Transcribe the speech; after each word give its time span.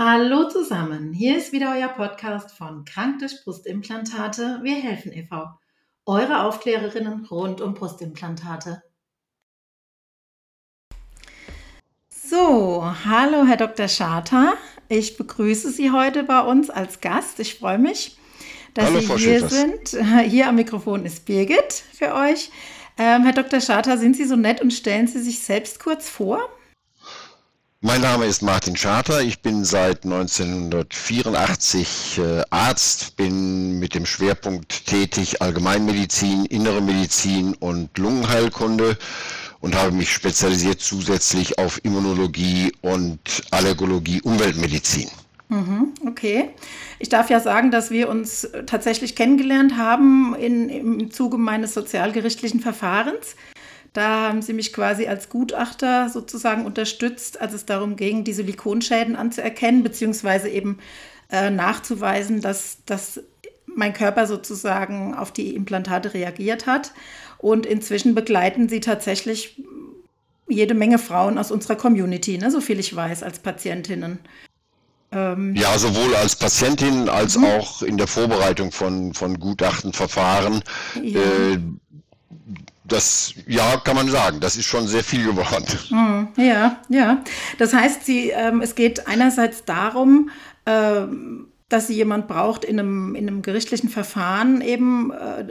Hallo 0.00 0.48
zusammen, 0.48 1.12
hier 1.12 1.36
ist 1.36 1.50
wieder 1.50 1.74
euer 1.76 1.88
Podcast 1.88 2.52
von 2.52 2.84
Krank 2.84 3.18
durch 3.18 3.42
Brustimplantate. 3.42 4.60
Wir 4.62 4.76
helfen 4.76 5.12
e.V. 5.12 5.48
Eure 6.06 6.44
Aufklärerinnen 6.44 7.26
rund 7.26 7.60
um 7.60 7.74
Brustimplantate. 7.74 8.80
So, 12.08 12.88
hallo 13.06 13.44
Herr 13.44 13.56
Dr. 13.56 13.88
Scharter. 13.88 14.54
Ich 14.88 15.16
begrüße 15.16 15.72
Sie 15.72 15.90
heute 15.90 16.22
bei 16.22 16.42
uns 16.42 16.70
als 16.70 17.00
Gast. 17.00 17.40
Ich 17.40 17.56
freue 17.56 17.78
mich, 17.78 18.16
dass 18.74 18.84
hallo, 18.84 19.00
Sie 19.00 19.06
Frau 19.06 19.16
hier 19.16 19.40
Schütters. 19.40 19.50
sind. 19.50 20.06
Hier 20.30 20.48
am 20.48 20.54
Mikrofon 20.54 21.04
ist 21.06 21.24
Birgit 21.24 21.72
für 21.72 22.14
euch. 22.14 22.52
Ähm, 22.98 23.24
Herr 23.24 23.32
Dr. 23.32 23.60
Scharter, 23.60 23.98
sind 23.98 24.14
Sie 24.14 24.26
so 24.26 24.36
nett 24.36 24.60
und 24.60 24.72
stellen 24.72 25.08
Sie 25.08 25.20
sich 25.20 25.40
selbst 25.40 25.80
kurz 25.80 26.08
vor? 26.08 26.48
Mein 27.80 28.00
Name 28.00 28.26
ist 28.26 28.42
Martin 28.42 28.76
Scharter. 28.76 29.22
Ich 29.22 29.40
bin 29.40 29.64
seit 29.64 30.02
1984 30.02 32.18
äh, 32.18 32.42
Arzt, 32.50 33.16
bin 33.16 33.78
mit 33.78 33.94
dem 33.94 34.04
Schwerpunkt 34.04 34.86
tätig 34.86 35.40
Allgemeinmedizin, 35.40 36.46
Innere 36.46 36.82
Medizin 36.82 37.54
und 37.54 37.96
Lungenheilkunde 37.96 38.98
und 39.60 39.76
habe 39.76 39.92
mich 39.92 40.12
spezialisiert 40.12 40.80
zusätzlich 40.80 41.60
auf 41.60 41.78
Immunologie 41.84 42.72
und 42.80 43.20
Allergologie, 43.52 44.22
Umweltmedizin. 44.22 45.08
Mhm, 45.48 45.94
okay. 46.04 46.50
Ich 46.98 47.10
darf 47.10 47.30
ja 47.30 47.38
sagen, 47.38 47.70
dass 47.70 47.92
wir 47.92 48.08
uns 48.08 48.50
tatsächlich 48.66 49.14
kennengelernt 49.14 49.76
haben 49.76 50.34
in, 50.34 50.68
im 50.68 51.12
Zuge 51.12 51.38
meines 51.38 51.74
sozialgerichtlichen 51.74 52.58
Verfahrens. 52.58 53.36
Da 53.98 54.28
haben 54.28 54.42
sie 54.42 54.52
mich 54.52 54.72
quasi 54.72 55.08
als 55.08 55.28
Gutachter 55.28 56.08
sozusagen 56.08 56.64
unterstützt, 56.64 57.40
als 57.40 57.52
es 57.52 57.66
darum 57.66 57.96
ging, 57.96 58.22
die 58.22 58.32
Silikonschäden 58.32 59.16
anzuerkennen, 59.16 59.82
beziehungsweise 59.82 60.48
eben 60.48 60.78
äh, 61.32 61.50
nachzuweisen, 61.50 62.40
dass, 62.40 62.76
dass 62.86 63.20
mein 63.66 63.92
Körper 63.94 64.28
sozusagen 64.28 65.16
auf 65.16 65.32
die 65.32 65.52
Implantate 65.52 66.14
reagiert 66.14 66.66
hat. 66.66 66.92
Und 67.38 67.66
inzwischen 67.66 68.14
begleiten 68.14 68.68
sie 68.68 68.78
tatsächlich 68.78 69.60
jede 70.46 70.74
Menge 70.74 71.00
Frauen 71.00 71.36
aus 71.36 71.50
unserer 71.50 71.74
Community, 71.74 72.38
ne, 72.38 72.52
so 72.52 72.60
viel 72.60 72.78
ich 72.78 72.94
weiß, 72.94 73.24
als 73.24 73.40
Patientinnen. 73.40 74.20
Ähm, 75.10 75.56
ja, 75.56 75.76
sowohl 75.76 76.14
als 76.14 76.36
Patientin 76.36 77.08
als 77.08 77.36
mhm. 77.36 77.46
auch 77.46 77.82
in 77.82 77.96
der 77.96 78.06
Vorbereitung 78.06 78.70
von, 78.70 79.12
von 79.12 79.40
Gutachtenverfahren. 79.40 80.62
Ja. 81.02 81.20
Äh, 81.20 81.58
das, 82.88 83.34
ja, 83.46 83.76
kann 83.76 83.96
man 83.96 84.08
sagen, 84.08 84.40
das 84.40 84.56
ist 84.56 84.66
schon 84.66 84.86
sehr 84.86 85.04
viel 85.04 85.24
geworden. 85.24 85.66
Mhm, 85.90 86.28
ja, 86.36 86.78
ja. 86.88 87.22
Das 87.58 87.74
heißt, 87.74 88.04
sie, 88.04 88.30
ähm, 88.30 88.62
es 88.62 88.74
geht 88.74 89.06
einerseits 89.06 89.64
darum, 89.64 90.30
ähm, 90.66 91.48
dass 91.68 91.86
sie 91.86 91.94
jemand 91.94 92.28
braucht 92.28 92.64
in 92.64 92.80
einem, 92.80 93.14
in 93.14 93.28
einem 93.28 93.42
gerichtlichen 93.42 93.90
Verfahren 93.90 94.62
eben, 94.62 95.12
äh, 95.12 95.44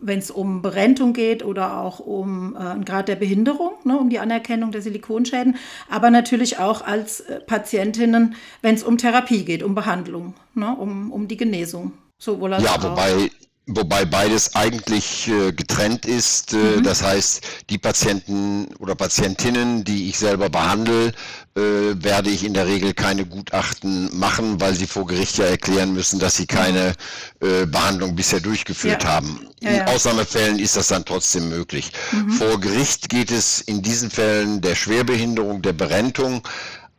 wenn 0.00 0.18
es 0.18 0.30
um 0.30 0.62
Berentung 0.62 1.12
geht 1.12 1.44
oder 1.44 1.78
auch 1.78 2.00
um 2.00 2.56
äh, 2.56 2.58
einen 2.58 2.84
Grad 2.84 3.08
der 3.08 3.16
Behinderung, 3.16 3.74
ne, 3.84 3.96
um 3.96 4.10
die 4.10 4.18
Anerkennung 4.18 4.72
der 4.72 4.82
Silikonschäden, 4.82 5.56
aber 5.88 6.10
natürlich 6.10 6.58
auch 6.58 6.82
als 6.84 7.20
äh, 7.20 7.40
Patientinnen, 7.40 8.34
wenn 8.60 8.74
es 8.74 8.82
um 8.82 8.98
Therapie 8.98 9.44
geht, 9.44 9.62
um 9.62 9.74
Behandlung, 9.74 10.34
ne, 10.54 10.74
um, 10.74 11.12
um 11.12 11.28
die 11.28 11.36
Genesung. 11.36 11.92
Sowohl 12.18 12.54
als 12.54 12.64
ja, 12.64 12.76
auch. 12.76 12.82
wobei 12.82 13.30
Wobei 13.66 14.04
beides 14.04 14.56
eigentlich 14.56 15.28
äh, 15.28 15.52
getrennt 15.52 16.04
ist. 16.04 16.52
Äh, 16.52 16.56
mhm. 16.56 16.82
Das 16.82 17.00
heißt, 17.00 17.42
die 17.70 17.78
Patienten 17.78 18.66
oder 18.80 18.96
Patientinnen, 18.96 19.84
die 19.84 20.08
ich 20.08 20.18
selber 20.18 20.50
behandle, 20.50 21.12
äh, 21.54 21.60
werde 21.94 22.30
ich 22.30 22.44
in 22.44 22.54
der 22.54 22.66
Regel 22.66 22.92
keine 22.92 23.24
Gutachten 23.24 24.10
machen, 24.18 24.60
weil 24.60 24.74
sie 24.74 24.88
vor 24.88 25.06
Gericht 25.06 25.38
ja 25.38 25.44
erklären 25.44 25.94
müssen, 25.94 26.18
dass 26.18 26.34
sie 26.36 26.46
keine 26.46 26.94
äh, 27.40 27.64
Behandlung 27.66 28.16
bisher 28.16 28.40
durchgeführt 28.40 29.04
ja. 29.04 29.10
haben. 29.10 29.46
In 29.60 29.68
ja, 29.68 29.76
ja. 29.76 29.86
Ausnahmefällen 29.86 30.58
ist 30.58 30.76
das 30.76 30.88
dann 30.88 31.04
trotzdem 31.04 31.48
möglich. 31.48 31.92
Mhm. 32.10 32.32
Vor 32.32 32.58
Gericht 32.58 33.10
geht 33.10 33.30
es 33.30 33.60
in 33.60 33.80
diesen 33.80 34.10
Fällen 34.10 34.60
der 34.60 34.74
Schwerbehinderung, 34.74 35.62
der 35.62 35.72
Berentung 35.72 36.42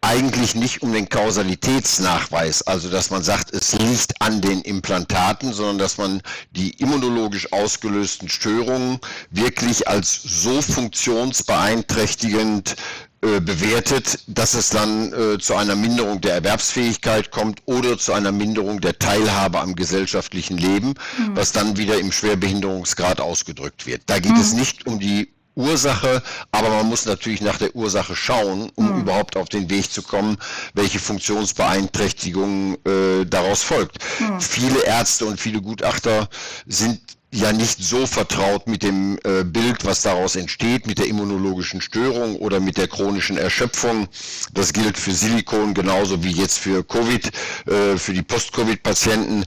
eigentlich 0.04 0.54
nicht 0.54 0.82
um 0.82 0.92
den 0.92 1.08
Kausalitätsnachweis, 1.08 2.64
also 2.64 2.90
dass 2.90 3.10
man 3.10 3.24
sagt, 3.24 3.54
es 3.54 3.72
liegt 3.74 4.22
an 4.22 4.42
den 4.42 4.60
Implantaten, 4.62 5.54
sondern 5.54 5.78
dass 5.78 5.98
man 5.98 6.22
die 6.52 6.72
immunologisch 6.72 7.54
ausgelösten 7.54 8.28
Störungen 8.28 9.00
wirklich 9.32 9.88
als 9.88 10.22
so 10.22 10.62
funktionsbeeinträchtigend 10.62 12.76
äh, 13.22 13.40
bewertet, 13.40 14.20
dass 14.28 14.56
es 14.56 14.70
dann 14.70 15.14
äh, 15.14 15.38
zu 15.40 15.56
einer 15.56 15.78
Minderung 15.78 16.20
der 16.20 16.34
Erwerbsfähigkeit 16.34 17.32
kommt 17.32 17.62
oder 17.66 17.98
zu 17.98 18.12
einer 18.12 18.34
Minderung 18.34 18.82
der 18.82 19.00
Teilhabe 19.00 19.62
am 19.62 19.74
gesellschaftlichen 19.74 20.58
Leben, 20.58 20.96
mhm. 21.18 21.36
was 21.36 21.54
dann 21.54 21.78
wieder 21.78 21.98
im 21.98 22.12
Schwerbehinderungsgrad 22.12 23.22
ausgedrückt 23.22 23.86
wird. 23.86 24.02
Da 24.08 24.20
geht 24.20 24.34
mhm. 24.34 24.42
es 24.42 24.52
nicht 24.52 24.86
um 24.86 25.00
die 25.00 25.32
Ursache, 25.56 26.22
aber 26.52 26.70
man 26.70 26.88
muss 26.88 27.06
natürlich 27.06 27.42
nach 27.42 27.58
der 27.58 27.76
Ursache 27.76 28.16
schauen, 28.16 28.72
um 28.76 28.94
mhm. 28.94 29.02
überhaupt 29.02 29.38
auf 29.38 29.50
den 29.50 29.70
Weg 29.70 29.92
zu 29.92 30.02
kommen, 30.02 30.38
welche 30.74 31.00
Funktionsbeeinträchtigung 31.00 32.78
äh, 32.86 33.26
daraus 33.26 33.64
folgt. 33.64 33.98
Mhm. 34.20 34.42
Viele 34.42 34.84
Ärzte 34.84 35.26
und 35.26 35.40
viele 35.40 35.62
Gutachter 35.62 36.30
sind 36.66 37.00
ja 37.34 37.52
nicht 37.52 37.84
so 37.84 38.06
vertraut 38.06 38.68
mit 38.68 38.84
dem 38.84 39.18
äh, 39.24 39.44
Bild, 39.44 39.86
was 39.86 40.04
daraus 40.04 40.36
entsteht, 40.36 40.86
mit 40.86 41.00
der 41.00 41.08
immunologischen 41.08 41.82
Störung 41.82 42.36
oder 42.36 42.60
mit 42.60 42.78
der 42.78 42.88
chronischen 42.88 43.38
Erschöpfung. 43.38 44.08
Das 44.54 44.72
gilt 44.72 44.98
für 44.98 45.14
Silikon 45.14 45.74
genauso 45.74 46.24
wie 46.24 46.32
jetzt 46.32 46.60
für 46.60 46.84
Covid, 46.84 47.32
äh, 47.68 47.98
für 47.98 48.14
die 48.14 48.22
Post-Covid-Patienten. 48.22 49.46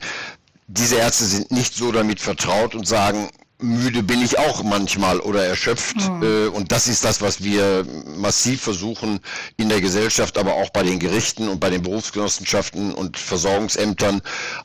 Diese 0.67 0.97
Ärzte 0.97 1.25
sind 1.25 1.53
nicht 1.53 1.75
so 1.75 1.93
damit 1.93 2.19
vertraut 2.19 2.75
und 2.75 2.89
sagen, 2.89 3.31
müde 3.59 4.03
bin 4.03 4.23
ich 4.23 4.39
auch 4.39 4.63
manchmal 4.63 5.21
oder 5.21 5.45
erschöpft. 5.45 5.97
Mhm. 5.97 6.53
und 6.53 6.73
das 6.73 6.89
ist 6.89 7.05
das, 7.05 7.23
was 7.23 7.43
wir 7.43 7.87
massiv 8.17 8.63
versuchen 8.63 9.21
in 9.57 9.69
der 9.69 9.81
Gesellschaft, 9.81 10.39
aber 10.39 10.55
auch 10.55 10.71
bei 10.71 10.83
den 10.83 10.99
Gerichten 10.99 11.49
und 11.49 11.61
bei 11.61 11.71
den 11.71 11.83
Berufsgenossenschaften 11.83 12.93
und 12.93 13.17
Versorgungsämtern 13.17 14.21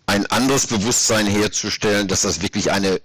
ein 0.06 0.25
anderes 0.28 0.68
Bewusstsein 0.68 1.25
herzustellen, 1.25 2.07
dass 2.07 2.22
das 2.22 2.41
wirklich 2.41 2.72
eine 2.72 3.01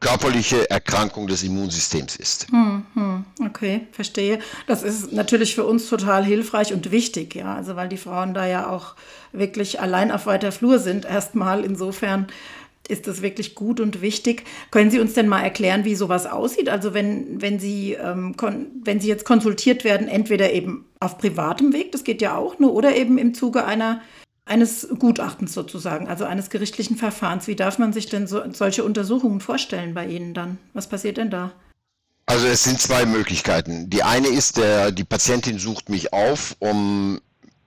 körperliche 0.00 0.68
Erkrankung 0.70 1.26
des 1.26 1.42
Immunsystems 1.42 2.16
ist. 2.16 2.48
Hm, 2.50 2.84
hm, 2.94 3.24
okay, 3.44 3.86
verstehe. 3.92 4.40
Das 4.66 4.82
ist 4.82 5.12
natürlich 5.12 5.54
für 5.54 5.64
uns 5.64 5.88
total 5.88 6.24
hilfreich 6.24 6.72
und 6.72 6.90
wichtig, 6.90 7.34
ja, 7.34 7.54
also 7.54 7.76
weil 7.76 7.88
die 7.88 7.96
Frauen 7.96 8.34
da 8.34 8.46
ja 8.46 8.68
auch 8.68 8.94
wirklich 9.32 9.80
allein 9.80 10.10
auf 10.10 10.26
weiter 10.26 10.52
Flur 10.52 10.78
sind, 10.78 11.06
erstmal 11.06 11.64
insofern 11.64 12.26
ist 12.88 13.06
das 13.06 13.22
wirklich 13.22 13.54
gut 13.54 13.80
und 13.80 14.00
wichtig. 14.00 14.44
Können 14.70 14.90
Sie 14.90 15.00
uns 15.00 15.14
denn 15.14 15.28
mal 15.28 15.42
erklären, 15.42 15.84
wie 15.84 15.94
sowas 15.94 16.26
aussieht? 16.26 16.68
Also 16.68 16.94
wenn, 16.94 17.40
wenn, 17.40 17.58
Sie, 17.58 17.92
ähm, 17.92 18.34
wenn 18.84 19.00
Sie 19.00 19.08
jetzt 19.08 19.24
konsultiert 19.24 19.84
werden, 19.84 20.08
entweder 20.08 20.52
eben 20.52 20.86
auf 21.00 21.18
privatem 21.18 21.72
Weg, 21.72 21.92
das 21.92 22.04
geht 22.04 22.22
ja 22.22 22.36
auch, 22.36 22.58
nur, 22.58 22.72
oder 22.72 22.96
eben 22.96 23.18
im 23.18 23.34
Zuge 23.34 23.64
einer, 23.64 24.00
eines 24.44 24.88
Gutachtens 24.98 25.52
sozusagen, 25.52 26.08
also 26.08 26.24
eines 26.24 26.50
gerichtlichen 26.50 26.96
Verfahrens. 26.96 27.46
Wie 27.46 27.56
darf 27.56 27.78
man 27.78 27.92
sich 27.92 28.06
denn 28.06 28.26
so, 28.26 28.42
solche 28.52 28.84
Untersuchungen 28.84 29.40
vorstellen 29.40 29.94
bei 29.94 30.06
Ihnen 30.06 30.34
dann? 30.34 30.58
Was 30.72 30.88
passiert 30.88 31.16
denn 31.16 31.30
da? 31.30 31.52
Also 32.26 32.46
es 32.48 32.64
sind 32.64 32.80
zwei 32.80 33.06
Möglichkeiten. 33.06 33.88
Die 33.88 34.02
eine 34.02 34.26
ist, 34.26 34.56
der, 34.56 34.90
die 34.90 35.04
Patientin 35.04 35.58
sucht 35.58 35.88
mich 35.88 36.12
auf, 36.12 36.56
um 36.58 37.20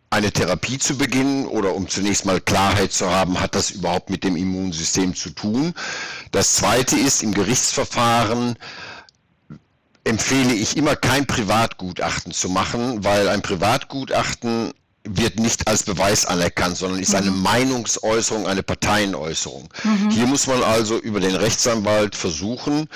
eine 0.10 0.32
Therapie 0.32 0.80
zu 0.80 0.98
beginnen 0.98 1.46
oder 1.46 1.76
um 1.76 1.88
zunächst 1.88 2.26
mal 2.26 2.42
Klarheit 2.42 2.92
zu 2.92 3.10
haben, 3.10 3.40
hat 3.40 3.56
das 3.56 3.72
überhaupt 3.72 4.10
mit 4.10 4.24
dem 4.24 4.36
Immunsystem 4.36 5.16
zu 5.16 5.30
tun. 5.30 5.74
Das 6.32 6.54
Zweite 6.56 6.98
ist, 6.98 7.22
im 7.22 7.34
Gerichtsverfahren 7.34 8.58
empfehle 10.04 10.54
ich 10.54 10.78
immer 10.78 10.96
kein 10.96 11.28
Privatgutachten 11.28 12.32
zu 12.32 12.50
machen, 12.50 13.04
weil 13.04 13.30
ein 13.30 13.42
Privatgutachten 13.42 14.74
wird 15.04 15.40
nicht 15.40 15.68
als 15.68 15.84
Beweis 15.84 16.26
anerkannt, 16.26 16.78
sondern 16.78 17.00
ist 17.00 17.16
eine 17.16 17.32
mhm. 17.32 17.42
Meinungsäußerung, 17.42 18.48
eine 18.48 18.64
Parteienäußerung. 18.64 19.70
Mhm. 19.84 20.10
Hier 20.10 20.28
muss 20.28 20.48
man 20.48 20.64
also 20.64 20.98
über 20.98 21.20
den 21.20 21.36
Rechtsanwalt 21.36 22.16
versuchen, 22.16 22.90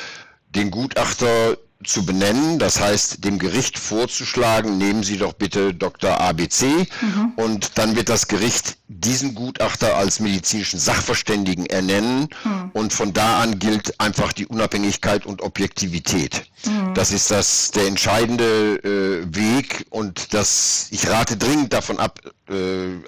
den 0.49 0.71
Gutachter 0.71 1.57
zu 1.83 2.05
benennen, 2.05 2.59
das 2.59 2.79
heißt 2.79 3.23
dem 3.23 3.39
Gericht 3.39 3.77
vorzuschlagen, 3.79 4.77
nehmen 4.77 5.03
Sie 5.03 5.17
doch 5.17 5.33
bitte 5.33 5.73
Dr. 5.73 6.19
ABC 6.19 6.87
mhm. 7.01 7.33
und 7.35 7.77
dann 7.77 7.95
wird 7.95 8.09
das 8.09 8.27
Gericht 8.27 8.77
diesen 8.87 9.33
Gutachter 9.35 9.95
als 9.97 10.19
medizinischen 10.19 10.79
Sachverständigen 10.79 11.65
ernennen 11.65 12.29
mhm. 12.43 12.71
und 12.73 12.93
von 12.93 13.13
da 13.13 13.41
an 13.41 13.59
gilt 13.59 13.99
einfach 13.99 14.33
die 14.33 14.45
Unabhängigkeit 14.45 15.25
und 15.25 15.41
Objektivität. 15.41 16.45
Mhm. 16.65 16.93
Das 16.93 17.11
ist 17.11 17.31
das 17.31 17.71
der 17.71 17.87
entscheidende 17.87 19.23
äh, 19.23 19.35
Weg 19.35 19.85
und 19.89 20.33
das 20.33 20.87
ich 20.91 21.09
rate 21.09 21.37
dringend 21.37 21.73
davon 21.73 21.99
ab, 21.99 22.19
äh, 22.49 22.53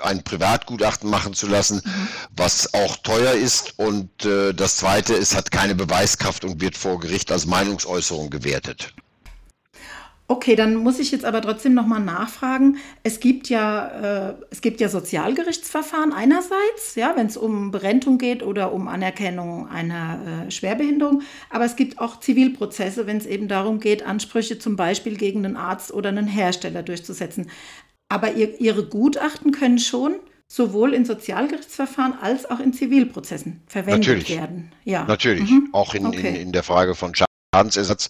ein 0.02 0.24
Privatgutachten 0.24 1.10
machen 1.10 1.34
zu 1.34 1.48
lassen, 1.48 1.82
mhm. 1.84 2.08
was 2.36 2.74
auch 2.74 2.98
teuer 2.98 3.34
ist 3.34 3.78
und 3.78 4.26
äh, 4.26 4.54
das 4.54 4.78
zweite, 4.78 5.14
es 5.14 5.36
hat 5.36 5.52
keine 5.52 5.76
Beweiskraft 5.76 6.46
und 6.46 6.62
wird 6.62 6.78
vor 6.78 7.00
Gericht 7.00 7.32
als 7.32 7.46
Meinungsäußerung 7.46 8.30
gewertet. 8.66 8.94
Okay, 10.28 10.56
dann 10.56 10.76
muss 10.76 10.98
ich 10.98 11.12
jetzt 11.12 11.24
aber 11.24 11.40
trotzdem 11.40 11.76
nochmal 11.76 12.00
nachfragen. 12.00 12.78
Es 13.04 13.20
gibt 13.20 13.48
ja, 13.48 14.30
äh, 14.30 14.34
es 14.50 14.62
gibt 14.62 14.82
ja 14.82 14.90
Sozialgerichtsverfahren 14.90 16.12
einerseits, 16.14 16.96
ja, 16.96 17.14
wenn 17.16 17.28
es 17.28 17.38
um 17.38 17.70
Berentung 17.70 18.18
geht 18.18 18.42
oder 18.42 18.74
um 18.74 18.88
Anerkennung 18.88 19.70
einer 19.70 20.48
äh, 20.48 20.52
Schwerbehinderung, 20.52 21.22
aber 21.52 21.66
es 21.66 21.76
gibt 21.76 22.00
auch 22.00 22.20
Zivilprozesse, 22.20 23.06
wenn 23.06 23.18
es 23.18 23.28
eben 23.28 23.48
darum 23.48 23.80
geht, 23.80 24.04
Ansprüche 24.04 24.58
zum 24.58 24.76
Beispiel 24.76 25.16
gegen 25.16 25.46
einen 25.46 25.58
Arzt 25.58 25.94
oder 25.94 26.10
einen 26.10 26.28
Hersteller 26.28 26.82
durchzusetzen. 26.82 27.52
Aber 28.10 28.34
ihr, 28.34 28.60
Ihre 28.60 28.88
Gutachten 28.88 29.52
können 29.52 29.78
schon 29.78 30.16
sowohl 30.48 30.96
in 30.96 31.06
Sozialgerichtsverfahren 31.06 32.14
als 32.20 32.50
auch 32.50 32.60
in 32.60 32.74
Zivilprozessen 32.74 33.62
verwendet 33.68 34.08
Natürlich. 34.08 34.30
werden. 34.36 34.72
Ja, 34.86 35.04
natürlich. 35.06 35.52
Mhm. 35.52 35.70
Auch 35.72 35.94
in, 35.94 36.08
okay. 36.08 36.30
in, 36.30 36.36
in 36.36 36.52
der 36.52 36.64
Frage 36.64 36.96
von 36.96 37.14
Schadensersatz 37.56 38.10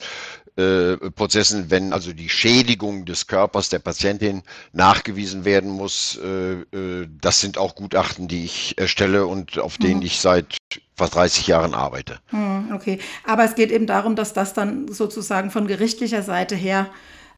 äh, 0.58 0.96
Prozessen, 1.12 1.70
wenn 1.70 1.92
also 1.92 2.14
die 2.14 2.30
Schädigung 2.30 3.06
des 3.06 3.28
Körpers 3.28 3.70
der 3.70 3.80
Patientin 3.80 4.44
nachgewiesen 4.72 5.44
werden 5.44 5.70
muss. 5.70 6.18
Äh, 6.24 6.62
äh, 6.62 7.08
das 7.22 7.42
sind 7.42 7.58
auch 7.58 7.76
Gutachten, 7.76 8.28
die 8.28 8.46
ich 8.46 8.78
erstelle 8.78 9.28
und 9.28 9.60
auf 9.60 9.78
denen 9.78 10.00
mhm. 10.00 10.06
ich 10.06 10.20
seit 10.20 10.58
fast 10.96 11.16
30 11.16 11.48
Jahren 11.48 11.74
arbeite. 11.74 12.20
Mhm, 12.32 12.72
okay, 12.74 13.00
aber 13.26 13.44
es 13.44 13.56
geht 13.56 13.72
eben 13.72 13.86
darum, 13.86 14.16
dass 14.16 14.34
das 14.34 14.54
dann 14.54 14.88
sozusagen 14.88 15.52
von 15.52 15.68
gerichtlicher 15.68 16.24
Seite 16.24 16.56
her 16.56 16.90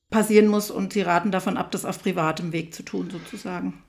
passieren 0.09 0.47
muss 0.47 0.71
und 0.71 0.93
Sie 0.93 1.01
raten 1.01 1.31
davon 1.31 1.57
ab, 1.57 1.71
das 1.71 1.85
auf 1.85 2.01
privatem 2.01 2.51
Weg 2.53 2.73
zu 2.73 2.83
tun, 2.83 3.09
sozusagen. 3.11 3.81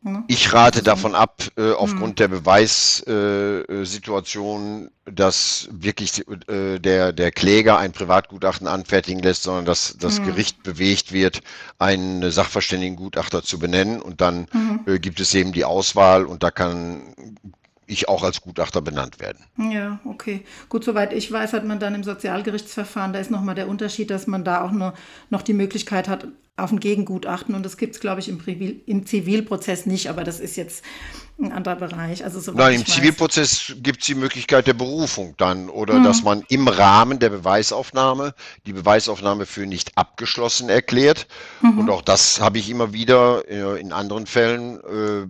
Ne? 0.00 0.22
Ich 0.28 0.52
rate 0.52 0.84
davon 0.84 1.16
ab, 1.16 1.42
äh, 1.56 1.72
aufgrund 1.72 2.10
hm. 2.10 2.16
der 2.16 2.28
Beweissituation, 2.28 4.90
äh, 5.06 5.12
dass 5.12 5.68
wirklich 5.72 6.24
äh, 6.46 6.78
der, 6.78 7.12
der 7.12 7.32
Kläger 7.32 7.78
ein 7.78 7.90
Privatgutachten 7.90 8.68
anfertigen 8.68 9.20
lässt, 9.20 9.42
sondern 9.42 9.64
dass 9.64 9.96
das 9.98 10.18
hm. 10.18 10.26
Gericht 10.26 10.62
bewegt 10.62 11.10
wird, 11.12 11.40
einen 11.78 12.30
Sachverständigengutachter 12.30 13.42
zu 13.42 13.58
benennen. 13.58 14.00
Und 14.00 14.20
dann 14.20 14.46
hm. 14.52 14.84
Äh, 14.86 15.00
gibt 15.00 15.18
es 15.18 15.34
eben 15.34 15.50
die 15.52 15.64
Auswahl 15.64 16.26
und 16.26 16.44
da 16.44 16.52
kann 16.52 17.36
ich 17.88 18.08
auch 18.08 18.22
als 18.22 18.40
Gutachter 18.40 18.80
benannt 18.80 19.18
werden. 19.18 19.44
Ja, 19.72 19.98
okay. 20.04 20.44
Gut, 20.68 20.84
soweit 20.84 21.12
ich 21.12 21.32
weiß, 21.32 21.52
hat 21.54 21.64
man 21.64 21.80
dann 21.80 21.94
im 21.94 22.04
Sozialgerichtsverfahren, 22.04 23.12
da 23.12 23.18
ist 23.18 23.30
nochmal 23.30 23.54
der 23.54 23.68
Unterschied, 23.68 24.10
dass 24.10 24.26
man 24.26 24.44
da 24.44 24.62
auch 24.62 24.70
nur, 24.70 24.94
noch 25.30 25.42
die 25.42 25.54
Möglichkeit 25.54 26.08
hat 26.08 26.28
auf 26.58 26.72
ein 26.72 26.80
Gegengutachten 26.80 27.54
und 27.54 27.62
das 27.62 27.76
gibt 27.76 27.94
es, 27.94 28.00
glaube 28.00 28.20
ich, 28.20 28.28
im, 28.28 28.40
im, 28.86 29.06
Zivilprozess 29.06 29.86
nicht, 29.86 30.08
aber 30.08 30.24
das 30.24 30.40
ist 30.40 30.56
jetzt 30.56 30.84
ein 31.38 31.52
anderer 31.52 31.76
Bereich. 31.76 32.24
Also, 32.24 32.52
Nein, 32.52 32.74
im 32.74 32.86
Zivilprozess 32.86 33.74
gibt 33.80 34.00
es 34.00 34.06
die 34.06 34.16
Möglichkeit 34.16 34.66
der 34.66 34.74
Berufung 34.74 35.34
dann 35.36 35.68
oder 35.68 35.94
mhm. 35.94 36.04
dass 36.04 36.24
man 36.24 36.42
im 36.48 36.66
Rahmen 36.66 37.20
der 37.20 37.30
Beweisaufnahme 37.30 38.34
die 38.66 38.72
Beweisaufnahme 38.72 39.46
für 39.46 39.66
nicht 39.66 39.96
abgeschlossen 39.96 40.68
erklärt. 40.68 41.28
Mhm. 41.62 41.78
Und 41.78 41.90
auch 41.90 42.02
das 42.02 42.40
habe 42.40 42.58
ich 42.58 42.68
immer 42.68 42.92
wieder 42.92 43.48
äh, 43.48 43.80
in 43.80 43.92
anderen 43.92 44.26
Fällen 44.26 44.78
äh, 44.78 45.28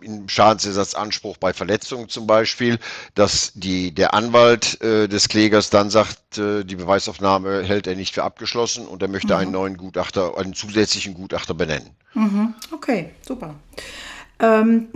im 0.00 0.28
Schadensersatzanspruch 0.28 1.36
bei 1.36 1.52
Verletzungen 1.52 2.08
zum 2.08 2.26
Beispiel, 2.26 2.78
dass 3.14 3.52
die, 3.54 3.92
der 3.92 4.14
Anwalt 4.14 4.80
äh, 4.82 5.08
des 5.08 5.28
Klägers 5.28 5.70
dann 5.70 5.90
sagt, 5.90 6.38
äh, 6.38 6.64
die 6.64 6.76
Beweisaufnahme 6.76 7.62
hält 7.62 7.86
er 7.86 7.96
nicht 7.96 8.14
für 8.14 8.24
abgeschlossen 8.24 8.86
und 8.86 9.02
er 9.02 9.08
möchte 9.08 9.34
mhm. 9.34 9.40
einen 9.40 9.52
neuen 9.52 9.76
Gutachter, 9.76 10.38
einen 10.38 10.54
zusätzlichen 10.54 11.14
Gutachter 11.14 11.54
benennen. 11.54 11.90
Mhm. 12.14 12.54
Okay, 12.70 13.10
super. 13.22 13.54
Ähm, 14.40 14.88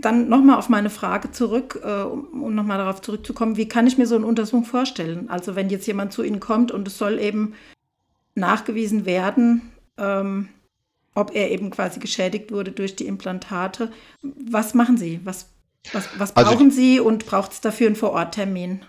dann 0.00 0.28
nochmal 0.28 0.58
auf 0.58 0.68
meine 0.68 0.90
Frage 0.90 1.30
zurück, 1.30 1.80
äh, 1.82 2.02
um 2.02 2.54
nochmal 2.54 2.76
darauf 2.76 3.00
zurückzukommen, 3.00 3.56
wie 3.56 3.66
kann 3.66 3.86
ich 3.86 3.96
mir 3.96 4.06
so 4.06 4.14
eine 4.14 4.26
Untersuchung 4.26 4.64
vorstellen? 4.64 5.30
Also 5.30 5.56
wenn 5.56 5.70
jetzt 5.70 5.86
jemand 5.86 6.12
zu 6.12 6.22
Ihnen 6.22 6.40
kommt 6.40 6.70
und 6.70 6.86
es 6.86 6.98
soll 6.98 7.18
eben 7.18 7.54
nachgewiesen 8.34 9.06
werden, 9.06 9.72
ähm, 9.96 10.48
ob 11.14 11.34
er 11.34 11.50
eben 11.50 11.70
quasi 11.70 12.00
geschädigt 12.00 12.52
wurde 12.52 12.72
durch 12.72 12.96
die 12.96 13.06
Implantate. 13.06 13.92
Was 14.22 14.74
machen 14.74 14.96
Sie? 14.96 15.20
Was, 15.24 15.48
was, 15.92 16.08
was 16.18 16.36
also 16.36 16.50
brauchen 16.50 16.66
also, 16.66 16.76
Sie 16.76 17.00
und 17.00 17.26
braucht 17.26 17.52
es 17.52 17.60
dafür 17.60 17.88
einen 17.88 17.96
Vororttermin? 17.96 18.84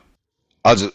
Also 0.63 0.89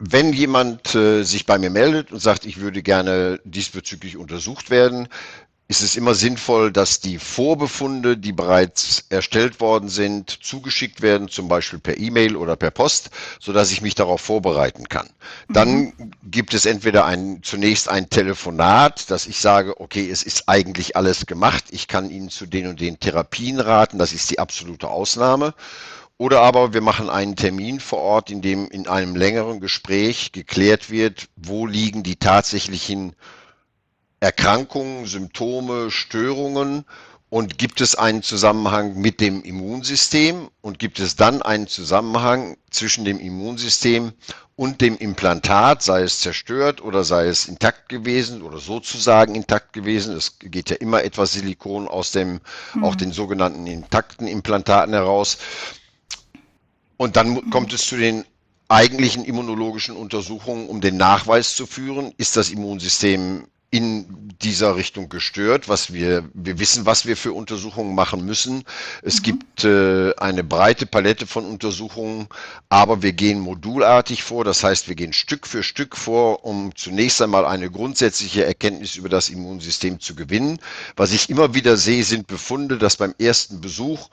wenn 0.00 0.32
jemand 0.32 0.94
äh, 0.94 1.22
sich 1.22 1.44
bei 1.44 1.58
mir 1.58 1.70
meldet 1.70 2.10
und 2.10 2.20
sagt, 2.20 2.46
ich 2.46 2.60
würde 2.60 2.82
gerne 2.82 3.38
diesbezüglich 3.44 4.16
untersucht 4.16 4.70
werden, 4.70 5.08
ist 5.70 5.82
es 5.82 5.94
immer 5.94 6.16
sinnvoll, 6.16 6.72
dass 6.72 6.98
die 6.98 7.16
Vorbefunde, 7.16 8.16
die 8.16 8.32
bereits 8.32 9.04
erstellt 9.08 9.60
worden 9.60 9.88
sind, 9.88 10.28
zugeschickt 10.42 11.00
werden, 11.00 11.28
zum 11.28 11.46
Beispiel 11.46 11.78
per 11.78 11.96
E-Mail 11.96 12.34
oder 12.34 12.56
per 12.56 12.72
Post, 12.72 13.10
so 13.38 13.52
dass 13.52 13.70
ich 13.70 13.80
mich 13.80 13.94
darauf 13.94 14.20
vorbereiten 14.20 14.88
kann. 14.88 15.06
Mhm. 15.46 15.54
Dann 15.54 15.92
gibt 16.24 16.54
es 16.54 16.66
entweder 16.66 17.04
ein, 17.04 17.44
zunächst 17.44 17.88
ein 17.88 18.10
Telefonat, 18.10 19.12
dass 19.12 19.28
ich 19.28 19.38
sage, 19.38 19.80
okay, 19.80 20.10
es 20.10 20.24
ist 20.24 20.48
eigentlich 20.48 20.96
alles 20.96 21.26
gemacht, 21.26 21.62
ich 21.70 21.86
kann 21.86 22.10
Ihnen 22.10 22.30
zu 22.30 22.46
den 22.46 22.66
und 22.66 22.80
den 22.80 22.98
Therapien 22.98 23.60
raten, 23.60 23.96
das 23.96 24.12
ist 24.12 24.28
die 24.28 24.40
absolute 24.40 24.88
Ausnahme. 24.88 25.54
Oder 26.18 26.40
aber 26.40 26.74
wir 26.74 26.80
machen 26.80 27.08
einen 27.08 27.36
Termin 27.36 27.78
vor 27.78 28.00
Ort, 28.00 28.28
in 28.28 28.42
dem 28.42 28.68
in 28.70 28.88
einem 28.88 29.14
längeren 29.14 29.60
Gespräch 29.60 30.32
geklärt 30.32 30.90
wird, 30.90 31.28
wo 31.36 31.64
liegen 31.64 32.02
die 32.02 32.16
tatsächlichen 32.16 33.14
Erkrankungen, 34.20 35.06
Symptome, 35.06 35.90
Störungen 35.90 36.84
und 37.30 37.58
gibt 37.58 37.80
es 37.80 37.94
einen 37.94 38.22
Zusammenhang 38.22 39.00
mit 39.00 39.20
dem 39.20 39.42
Immunsystem 39.42 40.50
und 40.60 40.78
gibt 40.78 40.98
es 40.98 41.16
dann 41.16 41.40
einen 41.40 41.68
Zusammenhang 41.68 42.56
zwischen 42.70 43.04
dem 43.04 43.18
Immunsystem 43.18 44.12
und 44.56 44.82
dem 44.82 44.98
Implantat, 44.98 45.82
sei 45.82 46.02
es 46.02 46.20
zerstört 46.20 46.82
oder 46.82 47.02
sei 47.02 47.28
es 47.28 47.48
intakt 47.48 47.88
gewesen 47.88 48.42
oder 48.42 48.58
sozusagen 48.58 49.34
intakt 49.34 49.72
gewesen. 49.72 50.14
Es 50.14 50.38
geht 50.38 50.68
ja 50.68 50.76
immer 50.76 51.02
etwas 51.02 51.32
Silikon 51.32 51.88
aus 51.88 52.10
dem, 52.10 52.40
mhm. 52.74 52.84
auch 52.84 52.96
den 52.96 53.12
sogenannten 53.12 53.66
intakten 53.66 54.26
Implantaten 54.26 54.92
heraus. 54.92 55.38
Und 56.98 57.16
dann 57.16 57.30
mhm. 57.30 57.50
kommt 57.50 57.72
es 57.72 57.86
zu 57.86 57.96
den 57.96 58.26
eigentlichen 58.68 59.24
immunologischen 59.24 59.96
Untersuchungen, 59.96 60.68
um 60.68 60.80
den 60.80 60.96
Nachweis 60.96 61.56
zu 61.56 61.66
führen, 61.66 62.12
ist 62.18 62.36
das 62.36 62.50
Immunsystem 62.50 63.46
in 63.72 64.34
dieser 64.42 64.74
Richtung 64.74 65.08
gestört, 65.08 65.68
was 65.68 65.92
wir, 65.92 66.28
wir 66.34 66.58
wissen, 66.58 66.86
was 66.86 67.06
wir 67.06 67.16
für 67.16 67.32
Untersuchungen 67.32 67.94
machen 67.94 68.24
müssen. 68.24 68.64
Es 69.02 69.18
mhm. 69.18 69.22
gibt 69.22 69.64
äh, 69.64 70.12
eine 70.16 70.42
breite 70.42 70.86
Palette 70.86 71.26
von 71.26 71.44
Untersuchungen, 71.44 72.26
aber 72.68 73.02
wir 73.02 73.12
gehen 73.12 73.38
modulartig 73.38 74.24
vor. 74.24 74.44
Das 74.44 74.64
heißt, 74.64 74.88
wir 74.88 74.96
gehen 74.96 75.12
Stück 75.12 75.46
für 75.46 75.62
Stück 75.62 75.96
vor, 75.96 76.44
um 76.44 76.74
zunächst 76.74 77.22
einmal 77.22 77.44
eine 77.44 77.70
grundsätzliche 77.70 78.44
Erkenntnis 78.44 78.96
über 78.96 79.08
das 79.08 79.28
Immunsystem 79.28 80.00
zu 80.00 80.16
gewinnen. 80.16 80.58
Was 80.96 81.12
ich 81.12 81.30
immer 81.30 81.54
wieder 81.54 81.76
sehe, 81.76 82.02
sind 82.02 82.26
Befunde, 82.26 82.76
dass 82.76 82.96
beim 82.96 83.14
ersten 83.18 83.60
Besuch 83.60 84.08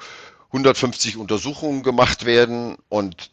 150 0.47 1.17
Untersuchungen 1.17 1.81
gemacht 1.83 2.25
werden 2.25 2.77
und 2.89 3.31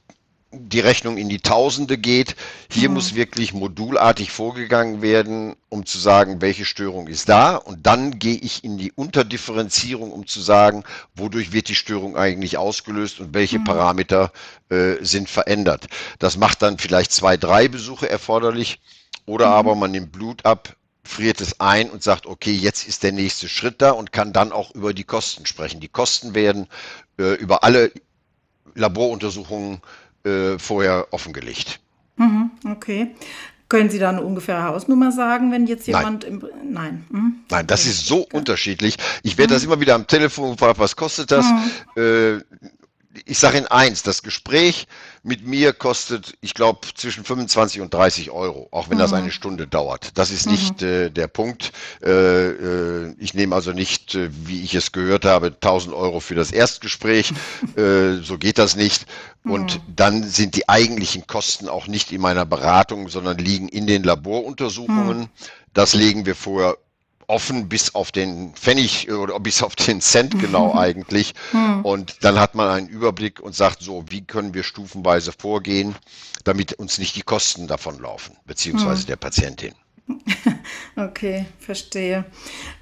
die 0.60 0.80
Rechnung 0.80 1.16
in 1.16 1.28
die 1.28 1.40
Tausende 1.40 1.98
geht. 1.98 2.36
Hier 2.70 2.88
mhm. 2.88 2.94
muss 2.94 3.14
wirklich 3.14 3.52
modulartig 3.52 4.30
vorgegangen 4.30 5.02
werden, 5.02 5.56
um 5.68 5.86
zu 5.86 5.98
sagen, 5.98 6.40
welche 6.40 6.64
Störung 6.64 7.08
ist 7.08 7.28
da. 7.28 7.56
Und 7.56 7.86
dann 7.86 8.18
gehe 8.18 8.36
ich 8.36 8.64
in 8.64 8.78
die 8.78 8.92
Unterdifferenzierung, 8.92 10.12
um 10.12 10.26
zu 10.26 10.40
sagen, 10.40 10.84
wodurch 11.14 11.52
wird 11.52 11.68
die 11.68 11.74
Störung 11.74 12.16
eigentlich 12.16 12.56
ausgelöst 12.58 13.20
und 13.20 13.34
welche 13.34 13.58
mhm. 13.58 13.64
Parameter 13.64 14.32
äh, 14.70 14.94
sind 15.00 15.28
verändert. 15.28 15.86
Das 16.18 16.36
macht 16.36 16.62
dann 16.62 16.78
vielleicht 16.78 17.12
zwei, 17.12 17.36
drei 17.36 17.68
Besuche 17.68 18.08
erforderlich. 18.08 18.80
Oder 19.26 19.48
mhm. 19.48 19.52
aber 19.52 19.74
man 19.74 19.90
nimmt 19.90 20.12
Blut 20.12 20.44
ab, 20.44 20.76
friert 21.02 21.40
es 21.40 21.60
ein 21.60 21.90
und 21.90 22.02
sagt, 22.02 22.26
okay, 22.26 22.52
jetzt 22.52 22.88
ist 22.88 23.02
der 23.02 23.12
nächste 23.12 23.48
Schritt 23.48 23.82
da 23.82 23.90
und 23.90 24.12
kann 24.12 24.32
dann 24.32 24.52
auch 24.52 24.74
über 24.74 24.94
die 24.94 25.04
Kosten 25.04 25.46
sprechen. 25.46 25.80
Die 25.80 25.88
Kosten 25.88 26.34
werden 26.34 26.66
äh, 27.18 27.34
über 27.34 27.62
alle 27.62 27.92
Laboruntersuchungen 28.74 29.76
äh, 29.76 29.80
vorher 30.58 31.08
offengelegt. 31.10 31.80
Mhm, 32.16 32.50
okay. 32.70 33.14
Können 33.68 33.90
Sie 33.90 33.98
da 33.98 34.10
eine 34.10 34.22
ungefähre 34.22 34.64
Hausnummer 34.64 35.10
sagen, 35.10 35.50
wenn 35.50 35.66
jetzt 35.66 35.86
jemand 35.86 36.24
Nein. 36.24 36.32
im. 36.32 36.72
Nein. 36.72 37.04
Mhm. 37.08 37.34
Nein, 37.50 37.66
das 37.66 37.86
ist 37.86 38.06
so 38.06 38.22
okay. 38.22 38.36
unterschiedlich. 38.36 38.96
Ich 39.22 39.38
werde 39.38 39.52
mhm. 39.52 39.56
das 39.56 39.64
immer 39.64 39.80
wieder 39.80 39.94
am 39.94 40.06
Telefon 40.06 40.52
gefragt, 40.52 40.78
was 40.78 40.96
kostet 40.96 41.30
das? 41.30 41.46
Mhm. 41.46 42.02
Äh, 42.02 42.40
ich 43.26 43.38
sage 43.38 43.58
Ihnen 43.58 43.66
eins, 43.66 44.02
das 44.02 44.22
Gespräch 44.22 44.86
mit 45.22 45.46
mir 45.46 45.72
kostet, 45.72 46.34
ich 46.40 46.54
glaube, 46.54 46.80
zwischen 46.94 47.24
25 47.24 47.80
und 47.80 47.94
30 47.94 48.30
Euro, 48.30 48.68
auch 48.70 48.90
wenn 48.90 48.98
mhm. 48.98 49.02
das 49.02 49.12
eine 49.12 49.30
Stunde 49.30 49.66
dauert. 49.66 50.18
Das 50.18 50.30
ist 50.30 50.46
nicht 50.46 50.82
mhm. 50.82 50.86
äh, 50.88 51.10
der 51.10 51.28
Punkt. 51.28 51.72
Äh, 52.02 52.10
äh, 52.10 53.14
ich 53.18 53.34
nehme 53.34 53.54
also 53.54 53.72
nicht, 53.72 54.14
äh, 54.14 54.28
wie 54.32 54.62
ich 54.62 54.74
es 54.74 54.92
gehört 54.92 55.24
habe, 55.24 55.46
1000 55.46 55.94
Euro 55.94 56.20
für 56.20 56.34
das 56.34 56.52
Erstgespräch. 56.52 57.32
Äh, 57.76 58.22
so 58.22 58.38
geht 58.38 58.58
das 58.58 58.76
nicht. 58.76 59.06
Und 59.42 59.76
mhm. 59.76 59.94
dann 59.96 60.22
sind 60.22 60.54
die 60.54 60.68
eigentlichen 60.68 61.26
Kosten 61.26 61.68
auch 61.68 61.88
nicht 61.88 62.12
in 62.12 62.20
meiner 62.20 62.46
Beratung, 62.46 63.08
sondern 63.08 63.38
liegen 63.38 63.68
in 63.68 63.86
den 63.86 64.04
Laboruntersuchungen. 64.04 65.18
Mhm. 65.18 65.28
Das 65.72 65.94
legen 65.94 66.24
wir 66.24 66.36
vorher 66.36 66.76
offen 67.28 67.68
bis 67.68 67.94
auf 67.94 68.12
den 68.12 68.54
Pfennig 68.54 69.10
oder 69.10 69.38
bis 69.40 69.62
auf 69.62 69.76
den 69.76 70.00
Cent 70.00 70.38
genau 70.38 70.74
eigentlich. 70.78 71.34
Hm. 71.50 71.84
Und 71.84 72.24
dann 72.24 72.38
hat 72.38 72.54
man 72.54 72.68
einen 72.68 72.88
Überblick 72.88 73.40
und 73.40 73.54
sagt 73.54 73.82
so, 73.82 74.04
wie 74.08 74.22
können 74.22 74.54
wir 74.54 74.62
stufenweise 74.62 75.32
vorgehen, 75.32 75.94
damit 76.44 76.74
uns 76.74 76.98
nicht 76.98 77.16
die 77.16 77.22
Kosten 77.22 77.66
davon 77.66 77.98
laufen, 78.00 78.36
beziehungsweise 78.46 79.02
hm. 79.02 79.06
der 79.06 79.16
Patientin. 79.16 79.74
Okay, 80.96 81.46
verstehe. 81.58 82.24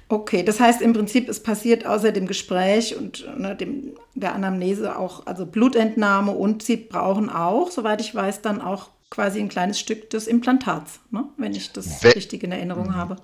Okay, 0.07 0.43
das 0.43 0.59
heißt 0.59 0.81
im 0.81 0.93
Prinzip, 0.93 1.27
es 1.27 1.41
passiert 1.41 1.85
außer 1.85 2.11
dem 2.11 2.27
Gespräch 2.27 2.95
und 2.95 3.25
ne, 3.37 3.55
dem, 3.55 3.93
der 4.13 4.35
Anamnese 4.35 4.97
auch, 4.97 5.25
also 5.25 5.45
Blutentnahme 5.45 6.31
und 6.31 6.61
Sie 6.61 6.77
brauchen 6.77 7.29
auch, 7.29 7.71
soweit 7.71 8.01
ich 8.01 8.13
weiß, 8.13 8.41
dann 8.41 8.61
auch 8.61 8.89
quasi 9.09 9.39
ein 9.39 9.49
kleines 9.49 9.79
Stück 9.79 10.09
des 10.09 10.27
Implantats, 10.27 10.99
ne? 11.11 11.25
wenn 11.37 11.53
ich 11.53 11.71
das 11.71 12.03
We 12.03 12.15
richtig 12.15 12.43
in 12.43 12.51
Erinnerung 12.51 12.95
habe. 12.95 13.17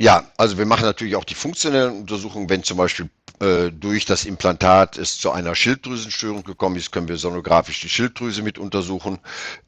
Ja, 0.00 0.24
also 0.36 0.58
wir 0.58 0.66
machen 0.66 0.84
natürlich 0.84 1.16
auch 1.16 1.24
die 1.24 1.34
funktionellen 1.34 2.00
Untersuchungen, 2.00 2.48
wenn 2.48 2.62
zum 2.62 2.76
Beispiel 2.78 3.10
äh, 3.40 3.72
durch 3.72 4.04
das 4.04 4.24
Implantat 4.24 4.96
es 4.96 5.18
zu 5.18 5.32
einer 5.32 5.56
Schilddrüsenstörung 5.56 6.44
gekommen 6.44 6.76
ist, 6.76 6.92
können 6.92 7.08
wir 7.08 7.16
sonografisch 7.16 7.80
die 7.80 7.88
Schilddrüse 7.88 8.42
mit 8.42 8.58
untersuchen. 8.58 9.18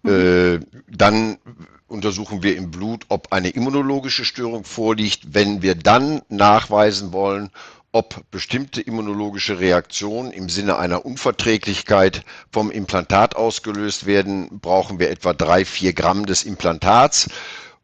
Mhm. 0.03 0.11
Äh, 0.11 0.61
dann 0.89 1.39
untersuchen 1.89 2.45
wir 2.45 2.57
im 2.57 2.71
Blut, 2.71 3.07
ob 3.09 3.33
eine 3.33 3.51
immunologische 3.51 4.25
Störung 4.25 4.63
vorliegt. 4.65 5.35
Wenn 5.35 5.63
wir 5.63 5.75
dann 5.75 6.23
nachweisen 6.29 7.13
wollen, 7.13 7.51
ob 7.91 8.23
bestimmte 8.31 8.81
immunologische 8.81 9.59
Reaktionen 9.59 10.31
im 10.31 10.49
Sinne 10.49 10.79
einer 10.79 11.05
Unverträglichkeit 11.05 12.25
vom 12.53 12.71
Implantat 12.71 13.35
ausgelöst 13.35 14.07
werden, 14.07 14.61
brauchen 14.61 15.01
wir 15.01 15.11
etwa 15.11 15.33
drei, 15.33 15.65
vier 15.65 15.93
Gramm 15.93 16.25
des 16.27 16.45
Implantats 16.45 17.29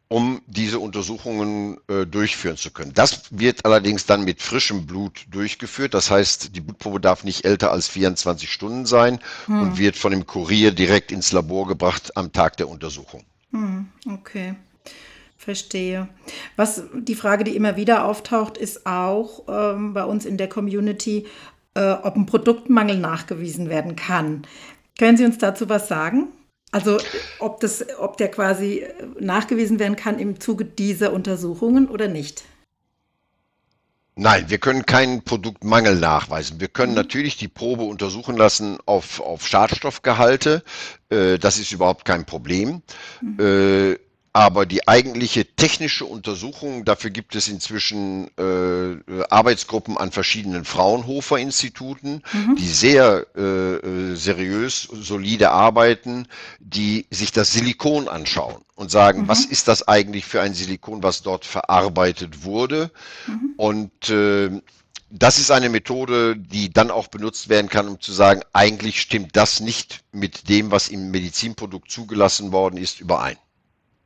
um 0.09 0.41
diese 0.47 0.79
Untersuchungen 0.79 1.79
äh, 1.89 2.07
durchführen 2.07 2.57
zu 2.57 2.71
können. 2.71 2.93
Das 2.95 3.23
wird 3.31 3.65
allerdings 3.65 4.07
dann 4.07 4.25
mit 4.25 4.41
frischem 4.41 4.87
Blut 4.87 5.27
durchgeführt. 5.31 5.95
Das 5.95 6.11
heißt, 6.11 6.55
die 6.55 6.61
Blutprobe 6.61 7.01
darf 7.01 7.25
nicht 7.25 7.45
älter 7.45 7.73
als 7.73 7.89
24 7.89 8.51
Stunden 8.51 8.87
sein 8.87 9.19
hm. 9.47 9.61
und 9.61 9.79
wird 9.79 9.97
von 9.97 10.13
dem 10.13 10.27
Kurier 10.27 10.71
direkt 10.71 11.11
ins 11.11 11.33
Labor 11.33 11.67
gebracht 11.67 12.17
am 12.17 12.33
Tag 12.33 12.57
der 12.57 12.69
Untersuchung. 12.69 13.25
Hm, 13.51 13.89
okay. 14.09 14.55
Verstehe. 15.37 16.09
Was 16.57 16.83
die 16.95 17.15
Frage, 17.15 17.45
die 17.45 17.57
immer 17.57 17.77
wieder 17.77 18.05
auftaucht, 18.05 18.57
ist 18.57 18.87
auch 18.87 19.45
ähm, 19.49 19.93
bei 19.93 20.05
uns 20.05 20.25
in 20.25 20.37
der 20.37 20.49
Community, 20.49 21.27
äh, 21.75 21.93
ob 21.93 22.17
ein 22.17 22.27
Produktmangel 22.27 22.99
nachgewiesen 22.99 23.69
werden 23.69 23.97
kann. 23.97 24.47
Können 24.99 25.17
Sie 25.17 25.25
uns 25.25 25.39
dazu 25.39 25.69
was 25.69 25.89
sagen? 25.89 26.29
Also 26.77 26.99
ob, 27.39 27.61
das, 27.61 27.87
ob 27.99 28.19
der 28.19 28.31
quasi 28.31 28.85
nachgewiesen 29.19 29.79
werden 29.79 29.97
kann 29.97 30.19
im 30.19 30.41
Zuge 30.41 30.67
dieser 30.67 31.15
Untersuchungen 31.15 31.89
oder 31.89 32.07
nicht? 32.07 32.45
Nein, 34.15 34.51
wir 34.51 34.59
können 34.59 34.85
keinen 34.85 35.23
Produktmangel 35.23 35.97
nachweisen. 35.97 36.61
Wir 36.61 36.69
können 36.69 36.93
mhm. 36.93 36.99
natürlich 36.99 37.39
die 37.39 37.49
Probe 37.49 37.85
untersuchen 37.85 38.37
lassen 38.37 38.77
auf, 38.85 39.21
auf 39.21 39.47
Schadstoffgehalte. 39.47 40.63
Äh, 41.09 41.39
das 41.39 41.59
ist 41.59 41.73
überhaupt 41.73 42.05
kein 42.05 42.27
Problem. 42.27 42.83
Mhm. 43.23 43.41
Äh, 43.41 43.99
aber 44.37 44.67
die 44.67 44.87
eigentliche 44.87 45.47
technische 45.47 46.05
Untersuchung, 46.05 46.85
dafür 46.85 47.09
gibt 47.09 47.35
es 47.35 47.49
inzwischen 47.49 48.29
äh, 48.37 49.23
Arbeitsgruppen 49.31 49.97
an 49.97 50.13
verschiedenen 50.13 50.67
Fraunhofer-Instituten, 50.67 52.23
mhm. 52.35 52.57
die 52.57 52.69
sehr 52.69 53.27
äh, 53.35 53.41
äh, 53.41 54.15
seriös, 54.15 54.89
solide 54.93 55.53
arbeiten, 55.53 56.29
die 56.61 57.07
sich 57.11 57.33
das 57.33 57.55
Silikon 57.55 58.09
anschauen 58.09 58.63
und 58.75 58.91
sagen, 58.91 59.23
mhm. 59.23 59.29
was 59.29 59.47
ist 59.47 59.69
das 59.69 59.89
eigentlich 59.89 60.27
für 60.27 60.43
ein 60.43 60.53
Silikon, 60.53 61.03
was 61.03 61.23
dort 61.23 61.47
verarbeitet 61.47 62.45
wurde. 62.45 62.91
Mhm. 63.27 63.55
Und 63.57 64.11
äh, 64.11 64.51
das 65.09 65.39
ist 65.39 65.51
eine 65.51 65.71
Methode, 65.71 66.37
die 66.37 66.69
dann 66.69 66.91
auch 66.91 67.09
benutzt 67.09 67.49
werden 67.49 67.71
kann, 67.71 67.89
um 67.89 68.03
zu 68.03 68.13
sagen, 68.13 68.43
eigentlich 68.53 69.01
stimmt 69.01 69.35
das 69.35 69.61
nicht 69.61 70.01
mit 70.13 70.51
dem, 70.51 70.71
was 70.71 70.89
im 70.89 71.11
Medizinprodukt 71.11 71.91
zugelassen 71.91 72.53
worden 72.53 72.77
ist, 72.77 73.01
überein. 73.01 73.39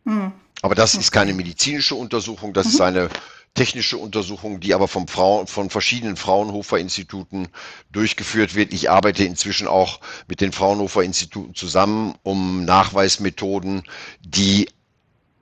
Mhm. 0.04 0.32
Aber 0.62 0.74
das 0.74 0.94
ist 0.94 1.10
keine 1.10 1.32
medizinische 1.32 1.94
Untersuchung, 1.94 2.52
das 2.52 2.66
mhm. 2.66 2.72
ist 2.72 2.80
eine 2.80 3.08
technische 3.54 3.98
Untersuchung, 3.98 4.60
die 4.60 4.74
aber 4.74 4.88
vom 4.88 5.08
Frauen, 5.08 5.46
von 5.46 5.70
verschiedenen 5.70 6.16
Fraunhofer-Instituten 6.16 7.48
durchgeführt 7.90 8.54
wird. 8.54 8.72
Ich 8.72 8.90
arbeite 8.90 9.24
inzwischen 9.24 9.66
auch 9.66 10.00
mit 10.28 10.40
den 10.40 10.52
Fraunhofer-Instituten 10.52 11.54
zusammen, 11.54 12.14
um 12.22 12.64
Nachweismethoden, 12.64 13.82
die 14.20 14.68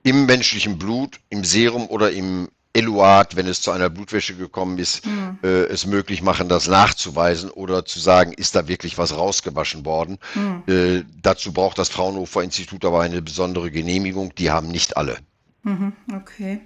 im 0.03 0.25
menschlichen 0.25 0.77
Blut, 0.77 1.19
im 1.29 1.43
Serum 1.43 1.87
oder 1.87 2.11
im 2.11 2.49
Eluat, 2.73 3.35
wenn 3.35 3.47
es 3.47 3.61
zu 3.61 3.71
einer 3.71 3.89
Blutwäsche 3.89 4.35
gekommen 4.35 4.77
ist, 4.77 5.05
mhm. 5.05 5.39
äh, 5.43 5.63
es 5.63 5.87
möglich 5.87 6.21
machen, 6.21 6.49
das 6.49 6.67
nachzuweisen 6.67 7.49
oder 7.49 7.83
zu 7.83 7.99
sagen, 7.99 8.31
ist 8.33 8.55
da 8.55 8.67
wirklich 8.67 8.97
was 8.97 9.17
rausgewaschen 9.17 9.85
worden. 9.85 10.19
Mhm. 10.35 10.63
Äh, 10.67 11.03
dazu 11.21 11.51
braucht 11.51 11.79
das 11.79 11.89
Fraunhofer 11.89 12.43
Institut 12.43 12.85
aber 12.85 13.01
eine 13.01 13.21
besondere 13.23 13.71
Genehmigung. 13.71 14.35
Die 14.35 14.51
haben 14.51 14.67
nicht 14.67 14.97
alle. 14.97 15.17
Mhm, 15.63 15.93
okay. 16.15 16.61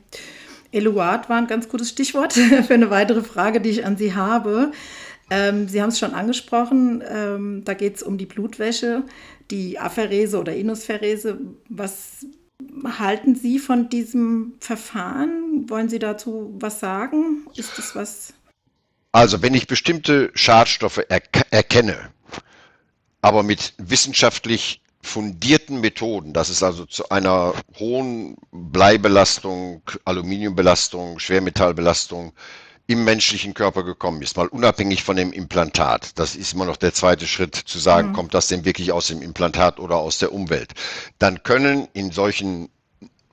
Eluat 0.74 1.29
war 1.29 1.38
ein 1.38 1.48
ganz 1.48 1.69
gutes 1.69 1.89
Stichwort 1.89 2.33
für 2.67 2.74
eine 2.74 2.89
weitere 2.89 3.24
Frage, 3.24 3.62
die 3.62 3.69
ich 3.69 3.86
an 3.86 3.95
Sie 3.95 4.13
habe. 4.13 4.72
Ähm, 5.29 5.69
Sie 5.69 5.81
haben 5.81 5.89
es 5.89 6.00
schon 6.00 6.13
angesprochen, 6.13 7.01
ähm, 7.07 7.62
da 7.63 7.74
geht 7.74 7.95
es 7.95 8.03
um 8.03 8.17
die 8.17 8.25
Blutwäsche, 8.25 9.03
die 9.51 9.79
Apherese 9.79 10.38
oder 10.38 10.53
Inusferese. 10.53 11.39
Was 11.69 12.25
halten 13.00 13.36
Sie 13.36 13.60
von 13.60 13.89
diesem 13.89 14.53
Verfahren? 14.60 15.70
Wollen 15.70 15.89
Sie 15.89 16.00
dazu 16.00 16.53
was 16.60 16.79
sagen? 16.79 17.48
Ist 17.55 17.77
das 17.77 17.96
was? 17.96 18.34
Also, 19.12 19.41
wenn 19.41 19.53
ich 19.53 19.67
bestimmte 19.67 20.32
Schadstoffe 20.34 21.05
er 21.08 21.22
erkenne, 21.51 22.10
aber 23.22 23.43
mit 23.43 23.74
wissenschaftlich 23.77 24.82
fundierten 25.03 25.82
Methoden, 25.82 26.34
dass 26.34 26.50
es 26.50 26.63
also 26.63 26.86
zu 26.86 27.10
einer 27.10 27.53
hohen 27.77 28.38
Bleibelastung, 28.51 29.82
Aluminiumbelastung, 30.05 31.20
Schwermetallbelastung 31.20 32.34
im 32.85 33.05
menschlichen 33.05 33.53
Körper 33.53 33.83
gekommen 33.83 34.21
ist, 34.21 34.35
mal 34.35 34.47
unabhängig 34.47 35.03
von 35.03 35.15
dem 35.15 35.31
Implantat. 35.31 36.19
Das 36.19 36.35
ist 36.35 36.53
immer 36.53 36.65
noch 36.65 36.77
der 36.77 36.93
zweite 36.93 37.27
Schritt 37.27 37.55
zu 37.55 37.79
sagen, 37.79 38.09
mhm. 38.09 38.13
kommt 38.13 38.33
das 38.33 38.47
denn 38.47 38.65
wirklich 38.65 38.91
aus 38.91 39.07
dem 39.07 39.21
Implantat 39.21 39.79
oder 39.79 39.97
aus 39.97 40.19
der 40.19 40.33
Umwelt. 40.33 40.73
Dann 41.17 41.43
können 41.43 41.87
in 41.93 42.11
solchen 42.11 42.69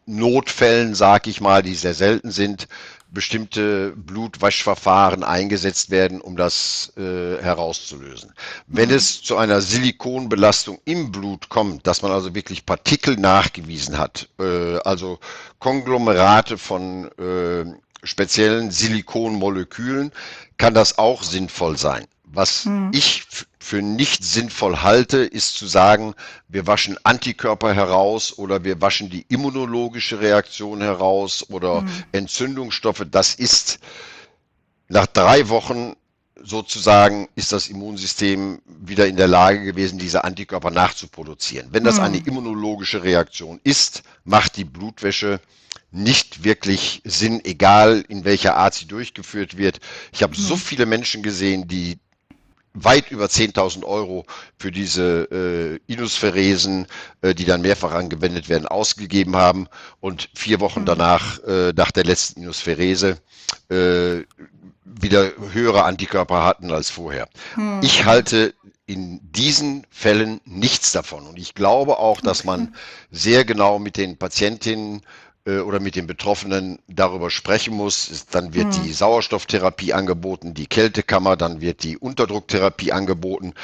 Notfällen, 0.06 0.94
sag 0.94 1.26
ich 1.26 1.40
mal, 1.40 1.62
die 1.62 1.74
sehr 1.74 1.94
selten 1.94 2.30
sind, 2.30 2.68
bestimmte 3.12 3.92
Blutwaschverfahren 3.96 5.24
eingesetzt 5.24 5.90
werden, 5.90 6.20
um 6.20 6.36
das 6.36 6.92
äh, 6.96 7.42
herauszulösen. 7.42 8.32
Wenn 8.68 8.90
mhm. 8.90 8.94
es 8.94 9.22
zu 9.22 9.36
einer 9.36 9.60
Silikonbelastung 9.60 10.78
im 10.84 11.10
Blut 11.10 11.48
kommt, 11.48 11.88
dass 11.88 12.02
man 12.02 12.12
also 12.12 12.36
wirklich 12.36 12.66
Partikel 12.66 13.16
nachgewiesen 13.16 13.98
hat, 13.98 14.28
äh, 14.38 14.76
also 14.78 15.18
Konglomerate 15.58 16.56
von 16.56 17.10
äh, 17.18 17.64
speziellen 18.02 18.70
Silikonmolekülen 18.70 20.12
kann 20.56 20.74
das 20.74 20.98
auch 20.98 21.22
sinnvoll 21.22 21.76
sein. 21.76 22.06
Was 22.32 22.64
hm. 22.64 22.90
ich 22.92 23.24
für 23.58 23.82
nicht 23.82 24.24
sinnvoll 24.24 24.78
halte, 24.82 25.18
ist 25.18 25.56
zu 25.56 25.66
sagen, 25.66 26.14
wir 26.48 26.66
waschen 26.66 26.96
Antikörper 27.02 27.74
heraus 27.74 28.38
oder 28.38 28.62
wir 28.62 28.80
waschen 28.80 29.10
die 29.10 29.26
immunologische 29.28 30.20
Reaktion 30.20 30.80
heraus 30.80 31.44
oder 31.50 31.80
hm. 31.80 31.88
Entzündungsstoffe. 32.12 33.04
Das 33.10 33.34
ist 33.34 33.80
nach 34.88 35.06
drei 35.06 35.48
Wochen 35.48 35.94
sozusagen 36.42 37.28
ist 37.34 37.52
das 37.52 37.68
Immunsystem 37.68 38.62
wieder 38.64 39.06
in 39.06 39.16
der 39.16 39.28
Lage 39.28 39.62
gewesen, 39.62 39.98
diese 39.98 40.24
Antikörper 40.24 40.70
nachzuproduzieren. 40.70 41.68
Wenn 41.72 41.84
das 41.84 41.96
hm. 41.96 42.04
eine 42.04 42.18
immunologische 42.18 43.02
Reaktion 43.02 43.60
ist, 43.64 44.02
macht 44.24 44.56
die 44.56 44.64
Blutwäsche 44.64 45.40
nicht 45.92 46.44
wirklich 46.44 47.02
Sinn, 47.04 47.44
egal 47.44 48.04
in 48.08 48.24
welcher 48.24 48.56
Art 48.56 48.74
sie 48.74 48.86
durchgeführt 48.86 49.56
wird. 49.56 49.80
Ich 50.12 50.22
habe 50.22 50.36
mhm. 50.36 50.40
so 50.40 50.56
viele 50.56 50.86
Menschen 50.86 51.22
gesehen, 51.22 51.66
die 51.68 51.98
weit 52.72 53.10
über 53.10 53.26
10.000 53.26 53.84
Euro 53.84 54.24
für 54.56 54.70
diese 54.70 55.80
äh, 55.88 55.92
Inusferesen, 55.92 56.86
äh, 57.20 57.34
die 57.34 57.44
dann 57.44 57.62
mehrfach 57.62 57.92
angewendet 57.92 58.48
werden, 58.48 58.68
ausgegeben 58.68 59.36
haben 59.36 59.66
und 59.98 60.30
vier 60.34 60.60
Wochen 60.60 60.82
mhm. 60.82 60.86
danach, 60.86 61.40
äh, 61.40 61.72
nach 61.74 61.90
der 61.90 62.04
letzten 62.04 62.42
Inusferese, 62.42 63.18
äh, 63.68 64.22
wieder 64.84 65.32
höhere 65.52 65.84
Antikörper 65.84 66.44
hatten 66.44 66.70
als 66.70 66.90
vorher. 66.90 67.28
Mhm. 67.56 67.80
Ich 67.82 68.04
halte 68.04 68.54
in 68.86 69.20
diesen 69.22 69.86
Fällen 69.90 70.40
nichts 70.44 70.92
davon. 70.92 71.26
Und 71.26 71.38
ich 71.38 71.54
glaube 71.54 71.98
auch, 71.98 72.20
dass 72.20 72.44
man 72.44 72.74
sehr 73.10 73.44
genau 73.44 73.78
mit 73.78 73.96
den 73.96 74.16
Patientinnen 74.16 75.02
oder 75.46 75.80
mit 75.80 75.96
den 75.96 76.06
Betroffenen 76.06 76.78
darüber 76.86 77.30
sprechen 77.30 77.74
muss. 77.74 78.26
Dann 78.30 78.52
wird 78.54 78.66
mhm. 78.66 78.82
die 78.82 78.92
Sauerstofftherapie 78.92 79.92
angeboten, 79.92 80.54
die 80.54 80.66
Kältekammer, 80.66 81.36
dann 81.36 81.60
wird 81.60 81.82
die 81.82 81.96
Unterdrucktherapie 81.96 82.92
angeboten. 82.92 83.54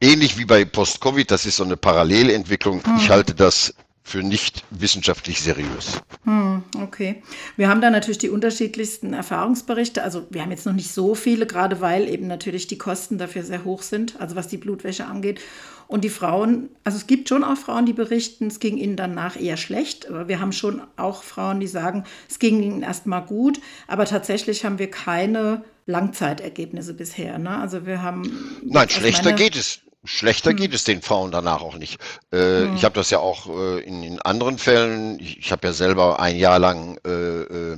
Ähnlich 0.00 0.38
wie 0.38 0.44
bei 0.46 0.64
Post-Covid, 0.64 1.30
das 1.30 1.46
ist 1.46 1.56
so 1.56 1.64
eine 1.64 1.76
Parallelentwicklung. 1.76 2.82
Mhm. 2.86 2.96
Ich 2.96 3.10
halte 3.10 3.34
das 3.34 3.74
für 4.10 4.22
nicht 4.24 4.64
wissenschaftlich 4.70 5.40
seriös. 5.40 6.02
Hm, 6.24 6.64
okay. 6.82 7.22
Wir 7.56 7.68
haben 7.68 7.80
da 7.80 7.90
natürlich 7.90 8.18
die 8.18 8.28
unterschiedlichsten 8.28 9.14
Erfahrungsberichte. 9.14 10.02
Also 10.02 10.26
wir 10.30 10.42
haben 10.42 10.50
jetzt 10.50 10.66
noch 10.66 10.72
nicht 10.72 10.92
so 10.92 11.14
viele, 11.14 11.46
gerade 11.46 11.80
weil 11.80 12.08
eben 12.08 12.26
natürlich 12.26 12.66
die 12.66 12.76
Kosten 12.78 13.18
dafür 13.18 13.44
sehr 13.44 13.64
hoch 13.64 13.82
sind, 13.82 14.20
also 14.20 14.34
was 14.34 14.48
die 14.48 14.56
Blutwäsche 14.56 15.06
angeht. 15.06 15.40
Und 15.86 16.04
die 16.04 16.08
Frauen, 16.08 16.68
also 16.84 16.98
es 16.98 17.06
gibt 17.06 17.28
schon 17.28 17.44
auch 17.44 17.56
Frauen, 17.56 17.86
die 17.86 17.92
berichten, 17.92 18.48
es 18.48 18.60
ging 18.60 18.78
ihnen 18.78 18.96
danach 18.96 19.40
eher 19.40 19.56
schlecht. 19.56 20.08
Aber 20.08 20.28
wir 20.28 20.40
haben 20.40 20.52
schon 20.52 20.82
auch 20.96 21.22
Frauen, 21.22 21.60
die 21.60 21.66
sagen, 21.68 22.04
es 22.28 22.38
ging 22.38 22.62
ihnen 22.62 22.82
erstmal 22.82 23.24
gut. 23.24 23.60
Aber 23.86 24.06
tatsächlich 24.06 24.64
haben 24.64 24.78
wir 24.78 24.90
keine 24.90 25.64
Langzeitergebnisse 25.86 26.94
bisher. 26.94 27.38
Ne? 27.38 27.58
Also 27.58 27.86
wir 27.86 28.02
haben. 28.02 28.60
Nein, 28.64 28.88
schlechter 28.88 29.32
geht 29.32 29.56
es. 29.56 29.80
Schlechter 30.04 30.50
hm. 30.50 30.56
geht 30.56 30.74
es 30.74 30.84
den 30.84 31.02
Frauen 31.02 31.30
danach 31.30 31.60
auch 31.60 31.76
nicht. 31.76 32.00
Äh, 32.32 32.38
hm. 32.38 32.76
Ich 32.76 32.84
habe 32.84 32.94
das 32.94 33.10
ja 33.10 33.18
auch 33.18 33.48
äh, 33.48 33.80
in, 33.80 34.02
in, 34.02 34.20
anderen 34.22 34.56
Fällen. 34.56 35.20
Ich, 35.20 35.38
ich 35.38 35.52
habe 35.52 35.66
ja 35.66 35.72
selber 35.74 36.20
ein 36.20 36.36
Jahr 36.36 36.58
lang 36.58 36.98
äh, 37.06 37.10
äh, 37.10 37.76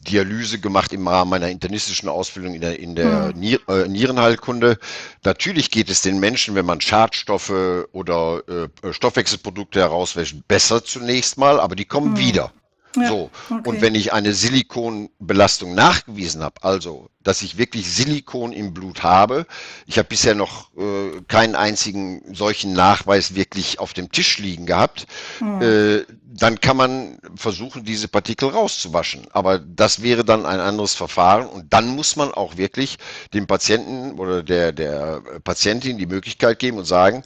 Dialyse 0.00 0.58
gemacht 0.58 0.92
im 0.92 1.08
Rahmen 1.08 1.30
meiner 1.30 1.48
internistischen 1.48 2.08
Ausbildung 2.10 2.54
in 2.54 2.60
der, 2.60 2.78
in 2.78 2.94
der 2.94 3.28
hm. 3.28 3.38
Nier, 3.38 3.60
äh, 3.68 3.88
Nierenheilkunde. 3.88 4.78
Natürlich 5.24 5.70
geht 5.70 5.88
es 5.88 6.02
den 6.02 6.20
Menschen, 6.20 6.54
wenn 6.54 6.66
man 6.66 6.80
Schadstoffe 6.80 7.52
oder 7.92 8.42
äh, 8.48 8.92
Stoffwechselprodukte 8.92 9.80
herauswäscht, 9.80 10.36
besser 10.48 10.84
zunächst 10.84 11.38
mal, 11.38 11.58
aber 11.58 11.74
die 11.74 11.86
kommen 11.86 12.16
hm. 12.16 12.18
wieder. 12.18 12.52
Ja, 12.96 13.08
so. 13.08 13.30
Okay. 13.50 13.68
Und 13.68 13.80
wenn 13.80 13.94
ich 13.94 14.12
eine 14.12 14.34
Silikonbelastung 14.34 15.74
nachgewiesen 15.74 16.42
habe, 16.42 16.62
also, 16.62 17.08
dass 17.20 17.42
ich 17.42 17.56
wirklich 17.56 17.90
Silikon 17.90 18.52
im 18.52 18.74
Blut 18.74 19.02
habe, 19.02 19.46
ich 19.86 19.98
habe 19.98 20.08
bisher 20.08 20.34
noch 20.34 20.70
äh, 20.76 21.20
keinen 21.28 21.54
einzigen 21.54 22.34
solchen 22.34 22.72
Nachweis 22.72 23.34
wirklich 23.34 23.78
auf 23.78 23.92
dem 23.92 24.10
Tisch 24.10 24.38
liegen 24.38 24.66
gehabt, 24.66 25.06
hm. 25.38 25.62
äh, 25.62 26.04
dann 26.34 26.60
kann 26.60 26.76
man 26.76 27.18
versuchen, 27.36 27.84
diese 27.84 28.08
Partikel 28.08 28.48
rauszuwaschen. 28.48 29.26
Aber 29.32 29.58
das 29.58 30.02
wäre 30.02 30.24
dann 30.24 30.46
ein 30.46 30.60
anderes 30.60 30.94
Verfahren 30.94 31.46
und 31.46 31.72
dann 31.72 31.88
muss 31.88 32.16
man 32.16 32.32
auch 32.32 32.56
wirklich 32.56 32.96
dem 33.34 33.46
Patienten 33.46 34.18
oder 34.18 34.42
der, 34.42 34.72
der 34.72 35.22
Patientin 35.44 35.98
die 35.98 36.06
Möglichkeit 36.06 36.58
geben 36.58 36.78
und 36.78 36.84
sagen, 36.84 37.22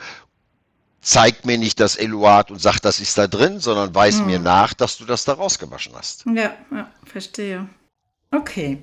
zeigt 1.07 1.47
mir 1.47 1.57
nicht 1.57 1.79
das 1.79 1.95
Eluat 1.95 2.51
und 2.51 2.61
sagt, 2.61 2.85
das 2.85 2.99
ist 2.99 3.17
da 3.17 3.29
drin, 3.29 3.61
sondern 3.61 3.95
weiß 3.95 4.19
hm. 4.19 4.27
mir 4.27 4.41
nach, 4.41 4.75
dass 4.75 4.99
du 4.99 5.05
das 5.05 5.25
da 5.25 5.35
rausgewaschen 5.35 5.95
hast. 5.95 6.25
Ja, 6.27 6.53
ja 6.73 6.91
verstehe. 7.05 7.69
Okay, 8.33 8.79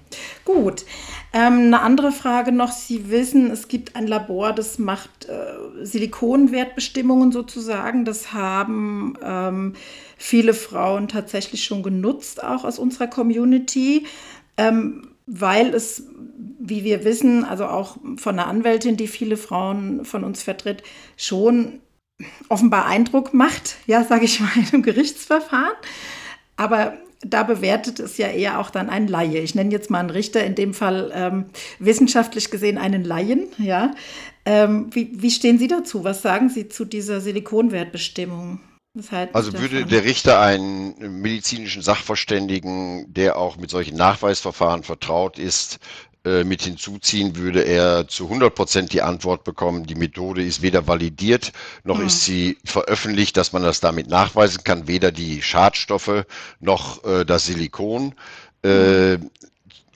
gut. 0.46 0.86
Ähm, 1.34 1.53
eine 1.53 1.82
andere 1.82 2.13
Frage 2.13 2.53
noch. 2.53 2.72
Sie 2.72 3.10
wissen, 3.10 3.51
es 3.51 3.68
gibt 3.68 3.98
ein 3.98 4.08
Labor, 4.08 4.53
das 4.53 4.80
macht 4.80 5.25
äh, 5.25 5.86
Silikonwertbestimmungen 5.86 7.34
sozusagen. 7.34 8.06
Das 8.06 8.32
haben 8.32 9.18
ähm, 9.22 9.74
viele 10.18 10.53
Frauen 10.53 11.10
tatsächlich 11.10 11.65
schon 11.65 11.84
genutzt, 11.84 12.42
auch 12.42 12.63
aus 12.63 12.80
unserer 12.80 13.08
Community, 13.08 14.08
ähm, 14.56 15.10
weil 15.25 15.74
es, 15.74 16.03
wie 16.58 16.86
wir 16.86 17.03
wissen, 17.03 17.44
also 17.44 17.65
auch 17.65 17.98
von 18.15 18.39
einer 18.39 18.48
Anwältin, 18.48 18.96
die 18.96 19.08
viele 19.08 19.36
Frauen 19.36 20.06
von 20.06 20.24
uns 20.24 20.42
vertritt, 20.42 20.84
schon 21.18 21.82
offenbar 22.50 22.86
Eindruck 22.86 23.34
macht, 23.34 23.75
ja, 23.88 24.03
sage 24.03 24.25
ich 24.25 24.39
mal, 24.39 24.51
in 24.56 24.68
einem 24.74 24.84
Gerichtsverfahren. 24.84 25.75
Aber 26.56 26.98
da 27.25 27.44
bewertet 27.44 28.00
es 28.00 28.18
ja 28.18 28.27
eher 28.27 28.60
auch 28.60 28.70
dann 28.70 28.89
ein 28.89 29.08
Laie. 29.08 29.39
Ich 29.39 29.56
nenne 29.56 29.72
jetzt 29.72 29.89
mal 29.89 30.00
einen 30.00 30.10
Richter, 30.10 30.44
in 30.44 30.56
dem 30.56 30.74
Fall 30.74 31.12
ähm, 31.15 31.46
wissenschaftlich 31.80 32.51
gesehen 32.51 32.77
einen 32.77 33.03
Laien. 33.03 33.48
Ja. 33.58 33.96
Ähm, 34.46 34.88
wie, 34.92 35.10
wie 35.13 35.32
stehen 35.32 35.58
Sie 35.58 35.68
dazu? 35.68 36.03
Was 36.03 36.22
sagen 36.22 36.50
Sie 36.50 36.68
zu 36.68 36.86
dieser 36.86 37.22
Silikonwertbestimmung? 37.22 38.60
Also 39.32 39.58
würde 39.58 39.88
der 39.88 40.03
Richter 40.03 40.39
einen 40.39 41.20
medizinischen 41.20 41.82
Sachverständigen, 41.82 43.12
der 43.12 43.38
auch 43.38 43.58
mit 43.58 43.72
solchen 43.72 43.98
Nachweisverfahren 43.98 44.84
vertraut 44.84 45.39
ist, 45.39 45.80
äh, 46.25 46.46
mit 46.46 46.62
hinzuziehen, 46.62 47.36
würde 47.36 47.63
er 47.63 48.08
zu 48.08 48.25
100 48.25 48.56
Prozent 48.56 48.94
die 48.94 49.01
Antwort 49.01 49.44
bekommen, 49.44 49.86
die 49.86 49.96
Methode 49.96 50.42
ist 50.42 50.62
weder 50.62 50.88
validiert, 50.88 51.51
noch 51.84 51.98
mhm. 51.98 52.08
ist 52.08 52.24
sie 52.24 52.58
veröffentlicht, 52.63 53.36
dass 53.36 53.51
man 53.51 53.62
das 53.62 53.81
damit 53.81 54.07
nachweisen 54.07 54.64
kann, 54.64 54.88
weder 54.88 55.12
die 55.12 55.42
Schadstoffe 55.42 56.25
noch 56.62 57.03
äh, 57.03 57.25
das 57.25 57.48
Silikon. 57.48 58.16
Äh, 58.64 59.18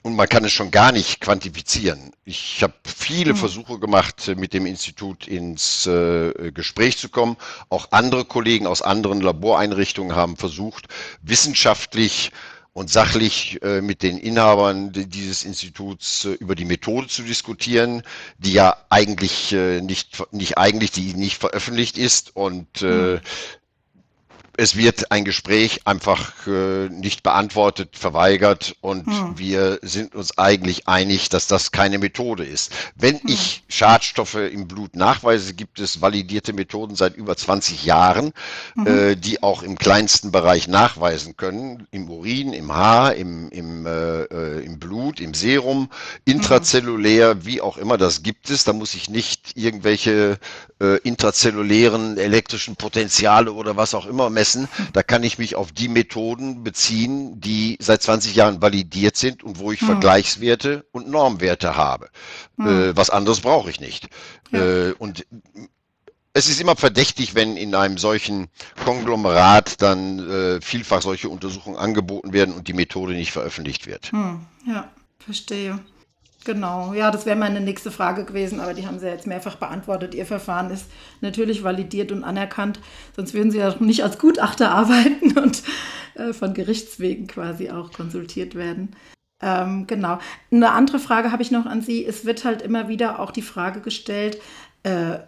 und 0.02 0.16
man 0.16 0.28
kann 0.28 0.44
es 0.44 0.52
schon 0.52 0.70
gar 0.70 0.92
nicht 0.92 1.20
quantifizieren. 1.20 2.12
Ich 2.24 2.62
habe 2.62 2.74
viele 2.84 3.32
mhm. 3.32 3.38
Versuche 3.38 3.78
gemacht, 3.78 4.30
mit 4.36 4.52
dem 4.52 4.66
Institut 4.66 5.26
ins 5.26 5.86
äh, 5.86 6.52
Gespräch 6.52 6.98
zu 6.98 7.08
kommen. 7.08 7.36
Auch 7.70 7.88
andere 7.90 8.26
Kollegen 8.26 8.66
aus 8.66 8.82
anderen 8.82 9.22
Laboreinrichtungen 9.22 10.14
haben 10.14 10.36
versucht, 10.36 10.88
wissenschaftlich 11.22 12.32
und 12.78 12.88
sachlich 12.88 13.60
äh, 13.62 13.80
mit 13.80 14.04
den 14.04 14.18
Inhabern 14.18 14.92
dieses 14.92 15.44
Instituts 15.44 16.26
äh, 16.26 16.34
über 16.34 16.54
die 16.54 16.64
Methode 16.64 17.08
zu 17.08 17.22
diskutieren, 17.22 18.04
die 18.38 18.52
ja 18.52 18.76
eigentlich 18.88 19.52
äh, 19.52 19.80
nicht, 19.80 20.22
nicht 20.32 20.58
eigentlich, 20.58 20.92
die 20.92 21.14
nicht 21.14 21.38
veröffentlicht 21.38 21.98
ist 21.98 22.36
und 22.36 22.82
mhm 22.82 23.20
es 24.58 24.76
wird 24.76 25.12
ein 25.12 25.24
Gespräch 25.24 25.82
einfach 25.86 26.32
äh, 26.48 26.88
nicht 26.88 27.22
beantwortet, 27.22 27.96
verweigert 27.96 28.74
und 28.80 29.06
hm. 29.06 29.38
wir 29.38 29.78
sind 29.82 30.16
uns 30.16 30.36
eigentlich 30.36 30.88
einig, 30.88 31.28
dass 31.28 31.46
das 31.46 31.70
keine 31.70 31.98
Methode 31.98 32.44
ist. 32.44 32.72
Wenn 32.96 33.20
hm. 33.20 33.28
ich 33.28 33.62
Schadstoffe 33.68 34.34
im 34.34 34.66
Blut 34.66 34.96
nachweise, 34.96 35.54
gibt 35.54 35.78
es 35.78 36.02
validierte 36.02 36.52
Methoden 36.52 36.96
seit 36.96 37.16
über 37.16 37.36
20 37.36 37.84
Jahren, 37.84 38.32
mhm. 38.74 38.86
äh, 38.88 39.14
die 39.14 39.44
auch 39.44 39.62
im 39.62 39.78
kleinsten 39.78 40.32
Bereich 40.32 40.66
nachweisen 40.66 41.36
können, 41.36 41.86
im 41.92 42.10
Urin, 42.10 42.52
im 42.52 42.74
Haar, 42.74 43.14
im, 43.14 43.50
im, 43.50 43.77
äh, 43.88 44.58
äh 44.58 44.64
im 44.64 44.78
Blut, 44.78 45.20
im 45.20 45.34
Serum, 45.34 45.88
intrazellulär, 46.24 47.44
wie 47.44 47.60
auch 47.60 47.78
immer, 47.78 47.96
das 47.96 48.22
gibt 48.22 48.50
es. 48.50 48.64
Da 48.64 48.72
muss 48.72 48.94
ich 48.94 49.08
nicht 49.08 49.56
irgendwelche 49.56 50.38
äh, 50.80 50.98
intrazellulären 50.98 52.18
elektrischen 52.18 52.76
Potenziale 52.76 53.52
oder 53.52 53.76
was 53.76 53.94
auch 53.94 54.06
immer 54.06 54.30
messen 54.30 54.48
messen. 54.48 54.68
Da 54.92 55.02
kann 55.02 55.22
ich 55.22 55.38
mich 55.38 55.56
auf 55.56 55.72
die 55.72 55.88
Methoden 55.88 56.62
beziehen, 56.62 57.40
die 57.40 57.76
seit 57.80 58.02
20 58.02 58.34
Jahren 58.34 58.62
validiert 58.62 59.16
sind 59.16 59.42
und 59.42 59.58
wo 59.58 59.72
ich 59.72 59.80
hm. 59.80 59.88
Vergleichswerte 59.88 60.84
und 60.92 61.08
Normwerte 61.08 61.76
habe. 61.76 62.08
Hm. 62.56 62.66
Äh, 62.66 62.96
was 62.96 63.10
anderes 63.10 63.40
brauche 63.40 63.70
ich 63.70 63.80
nicht. 63.80 64.08
Ja. 64.52 64.88
Äh, 64.88 64.92
und 64.98 65.26
es 66.32 66.48
ist 66.48 66.60
immer 66.60 66.76
verdächtig, 66.76 67.34
wenn 67.34 67.56
in 67.56 67.74
einem 67.74 67.98
solchen 67.98 68.48
Konglomerat 68.84 69.82
dann 69.82 70.18
äh, 70.18 70.60
vielfach 70.60 71.02
solche 71.02 71.28
Untersuchungen 71.28 71.76
angeboten 71.76 72.32
werden 72.32 72.54
und 72.54 72.68
die 72.68 72.74
Methode 72.74 73.14
nicht 73.14 73.32
veröffentlicht 73.32 73.86
wird. 73.86 74.12
Hm. 74.12 74.46
Ja, 74.66 74.90
verstehe. 75.18 75.80
Genau, 76.44 76.94
ja, 76.94 77.10
das 77.10 77.26
wäre 77.26 77.36
meine 77.36 77.60
nächste 77.60 77.90
Frage 77.90 78.24
gewesen, 78.24 78.60
aber 78.60 78.72
die 78.72 78.86
haben 78.86 79.00
Sie 79.00 79.06
ja 79.06 79.12
jetzt 79.12 79.26
mehrfach 79.26 79.56
beantwortet. 79.56 80.14
Ihr 80.14 80.24
Verfahren 80.24 80.70
ist 80.70 80.86
natürlich 81.20 81.64
validiert 81.64 82.12
und 82.12 82.24
anerkannt, 82.24 82.78
sonst 83.16 83.34
würden 83.34 83.50
Sie 83.50 83.58
ja 83.58 83.74
nicht 83.80 84.04
als 84.04 84.18
Gutachter 84.18 84.70
arbeiten 84.74 85.36
und 85.36 85.62
äh, 86.14 86.32
von 86.32 86.54
Gerichtswegen 86.54 87.26
quasi 87.26 87.70
auch 87.70 87.92
konsultiert 87.92 88.54
werden. 88.54 88.94
Ähm, 89.42 89.86
genau. 89.86 90.18
Eine 90.50 90.72
andere 90.72 90.98
Frage 90.98 91.32
habe 91.32 91.42
ich 91.42 91.50
noch 91.50 91.66
an 91.66 91.82
Sie. 91.82 92.04
Es 92.04 92.24
wird 92.24 92.44
halt 92.44 92.62
immer 92.62 92.88
wieder 92.88 93.18
auch 93.20 93.30
die 93.30 93.42
Frage 93.42 93.80
gestellt, 93.80 94.40
äh, 94.84 95.18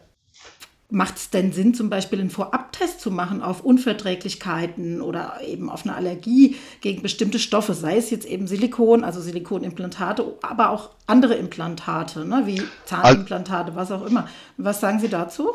Macht 0.91 1.17
es 1.17 1.31
denn 1.31 1.53
Sinn, 1.53 1.75
zum 1.75 1.89
Beispiel 1.89 2.21
einen 2.21 2.31
Vorabtest 2.31 3.01
zu 3.01 3.11
machen 3.11 3.43
auf 3.43 3.63
Unverträglichkeiten 3.63 5.01
oder 5.01 5.41
eben 5.47 5.71
auf 5.71 5.85
eine 5.85 5.95
Allergie 5.95 6.57
gegen 6.81 7.03
bestimmte 7.03 7.39
Stoffe, 7.39 7.75
sei 7.75 7.97
es 7.97 8.11
jetzt 8.11 8.27
eben 8.27 8.47
Silikon, 8.47 9.05
also 9.05 9.21
Silikonimplantate, 9.21 10.25
aber 10.43 10.71
auch 10.71 10.91
andere 11.07 11.35
Implantate, 11.35 12.25
ne, 12.25 12.43
wie 12.45 12.63
Zahnimplantate, 12.87 13.77
was 13.77 13.93
auch 13.93 14.05
immer. 14.05 14.29
Was 14.57 14.81
sagen 14.81 15.01
Sie 15.01 15.09
dazu? 15.09 15.51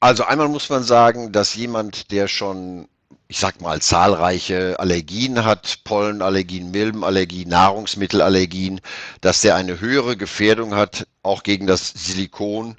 Also 0.00 0.24
einmal 0.24 0.48
muss 0.48 0.70
man 0.70 0.82
sagen, 0.82 1.32
dass 1.32 1.54
jemand, 1.54 2.10
der 2.10 2.28
schon 2.28 2.88
ich 3.30 3.38
sag 3.38 3.60
mal, 3.60 3.80
zahlreiche 3.82 4.80
Allergien 4.80 5.44
hat, 5.44 5.80
Pollenallergien, 5.84 6.70
Milbenallergien, 6.70 7.50
Nahrungsmittelallergien, 7.50 8.80
dass 9.20 9.42
der 9.42 9.54
eine 9.54 9.80
höhere 9.80 10.16
Gefährdung 10.16 10.74
hat, 10.74 11.06
auch 11.22 11.42
gegen 11.42 11.66
das 11.66 11.90
Silikon, 11.90 12.76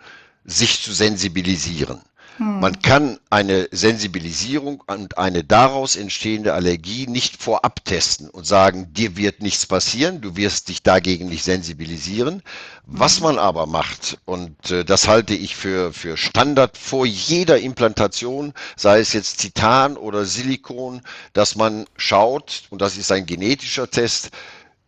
sich 0.49 0.81
zu 0.81 0.93
sensibilisieren. 0.93 2.01
Hm. 2.39 2.62
Man 2.62 2.81
kann 2.81 3.19
eine 3.29 3.67
Sensibilisierung 3.71 4.81
und 4.88 5.17
eine 5.17 5.43
daraus 5.43 5.97
entstehende 5.97 6.53
Allergie 6.53 7.05
nicht 7.05 7.41
vorab 7.41 7.83
testen 7.83 8.29
und 8.29 8.47
sagen, 8.47 8.93
dir 8.93 9.17
wird 9.17 9.41
nichts 9.41 9.65
passieren, 9.65 10.21
du 10.21 10.38
wirst 10.38 10.69
dich 10.69 10.81
dagegen 10.81 11.27
nicht 11.27 11.43
sensibilisieren. 11.43 12.41
Was 12.85 13.17
hm. 13.17 13.23
man 13.23 13.39
aber 13.39 13.65
macht, 13.65 14.19
und 14.23 14.71
äh, 14.71 14.85
das 14.85 15.09
halte 15.09 15.33
ich 15.33 15.57
für, 15.57 15.91
für 15.91 16.15
Standard 16.15 16.77
vor 16.77 17.05
jeder 17.05 17.59
Implantation, 17.59 18.53
sei 18.77 18.99
es 18.99 19.12
jetzt 19.12 19.41
Titan 19.41 19.97
oder 19.97 20.23
Silikon, 20.23 21.01
dass 21.33 21.57
man 21.57 21.85
schaut, 21.97 22.63
und 22.69 22.81
das 22.81 22.95
ist 22.95 23.12
ein 23.12 23.25
genetischer 23.25 23.89
Test, 23.91 24.29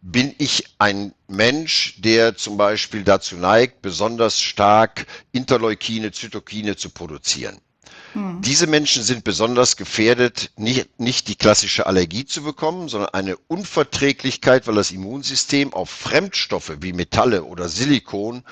bin 0.02 0.34
ich 0.40 0.66
ein 0.80 1.14
Mensch, 1.28 1.96
der 2.00 2.36
zum 2.36 2.58
Beispiel 2.58 3.04
dazu 3.04 3.36
neigt, 3.36 3.82
besonders 3.82 4.40
stark 4.40 5.06
Interleukine, 5.32 6.12
Zytokine 6.12 6.76
zu 6.76 6.90
produzieren. 6.90 7.60
Hm. 8.14 8.42
Diese 8.42 8.68
Menschen 8.68 9.04
sind 9.04 9.24
besonders 9.24 9.78
gefährdet, 9.78 10.52
nicht, 10.58 11.00
nicht 11.00 11.28
die 11.28 11.36
klassische 11.36 11.86
Allergie 11.86 12.26
zu 12.26 12.42
bekommen, 12.44 12.90
sondern 12.90 13.14
eine 13.14 13.38
Unverträglichkeit, 13.48 14.68
weil 14.68 14.76
das 14.76 14.92
Immunsystem 14.92 15.72
auf 15.74 15.90
Fremdstoffe 15.90 16.78
wie 16.82 16.94
Metalle 16.94 17.44
oder 17.44 17.70
Silikon 17.70 18.44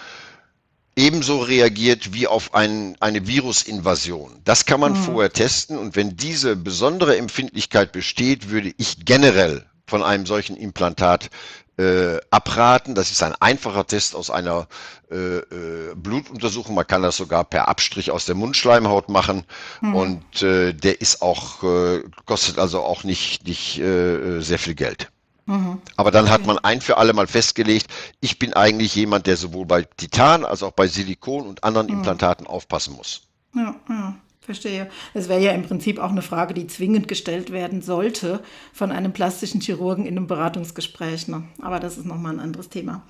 ebenso 0.96 1.40
reagiert 1.40 2.14
wie 2.14 2.28
auf 2.28 2.54
ein, 2.54 2.96
eine 3.00 3.26
Virusinvasion. 3.26 4.42
Das 4.44 4.66
kann 4.66 4.82
man 4.82 4.94
mhm. 4.94 5.04
vorher 5.04 5.32
testen 5.32 5.78
und 5.78 5.96
wenn 5.96 6.16
diese 6.16 6.56
besondere 6.56 7.18
Empfindlichkeit 7.18 7.92
besteht, 7.92 8.50
würde 8.50 8.74
ich 8.78 9.06
generell 9.06 9.66
von 9.90 10.04
einem 10.04 10.26
solchen 10.26 10.56
Implantat 10.56 11.30
äh, 11.78 12.20
abraten. 12.30 12.94
Das 12.94 13.12
ist 13.12 13.24
ein 13.24 13.34
einfacher 13.40 13.88
Test 13.88 14.16
aus 14.16 14.30
einer 14.30 14.68
äh, 15.12 15.38
äh, 15.38 15.96
Blutuntersuchung. 15.96 16.76
Man 16.76 16.86
kann 16.86 17.02
das 17.02 17.18
sogar 17.18 17.44
per 17.46 17.68
Abstrich 17.68 18.12
aus 18.12 18.26
der 18.26 18.36
Mundschleimhaut 18.36 19.10
machen 19.10 19.46
mhm. 19.82 19.96
und 19.96 20.44
äh, 20.44 20.74
der 20.74 21.02
ist 21.02 21.22
auch 21.22 21.64
äh, 21.64 22.04
kostet 22.26 22.60
also 22.60 22.82
auch 22.82 23.04
nicht 23.04 23.48
nicht 23.48 23.80
äh, 23.80 24.42
sehr 24.42 24.60
viel 24.60 24.76
Geld. 24.76 25.10
Mhm. 25.46 25.82
Aber 25.96 26.12
dann 26.12 26.30
hat 26.30 26.46
man 26.46 26.60
ein 26.60 26.82
für 26.82 26.98
alle 26.98 27.14
Mal 27.14 27.28
festgelegt, 27.28 27.88
ich 28.20 28.38
bin 28.38 28.54
eigentlich 28.54 28.94
jemand, 28.94 29.26
der 29.26 29.36
sowohl 29.36 29.66
bei 29.66 29.84
Titan 29.84 30.46
als 30.46 30.62
auch 30.62 30.74
bei 30.74 30.88
Silikon 30.88 31.48
und 31.48 31.64
anderen 31.64 31.88
mhm. 31.88 31.94
Implantaten 31.94 32.46
aufpassen 32.46 32.96
muss. 32.96 33.22
Ja, 33.56 33.76
ja. 33.90 34.16
Verstehe. 34.50 34.90
Es 35.14 35.30
wäre 35.30 35.40
ja 35.40 35.52
im 35.52 35.62
Prinzip 35.62 36.00
auch 36.00 36.10
eine 36.10 36.24
Frage, 36.24 36.56
die 36.56 36.66
zwingend 36.66 37.08
gestellt 37.08 37.52
werden 37.52 37.84
sollte 37.84 38.42
von 38.74 38.92
einem 38.92 39.14
plastischen 39.14 39.62
Chirurgen 39.62 40.08
in 40.08 40.18
einem 40.18 40.26
Beratungsgespräch. 40.26 41.28
Ne? 41.28 41.44
Aber 41.62 41.80
das 41.80 42.00
ist 42.00 42.08
nochmal 42.08 42.34
ein 42.34 42.40
anderes 42.40 42.68
Thema. 42.68 43.04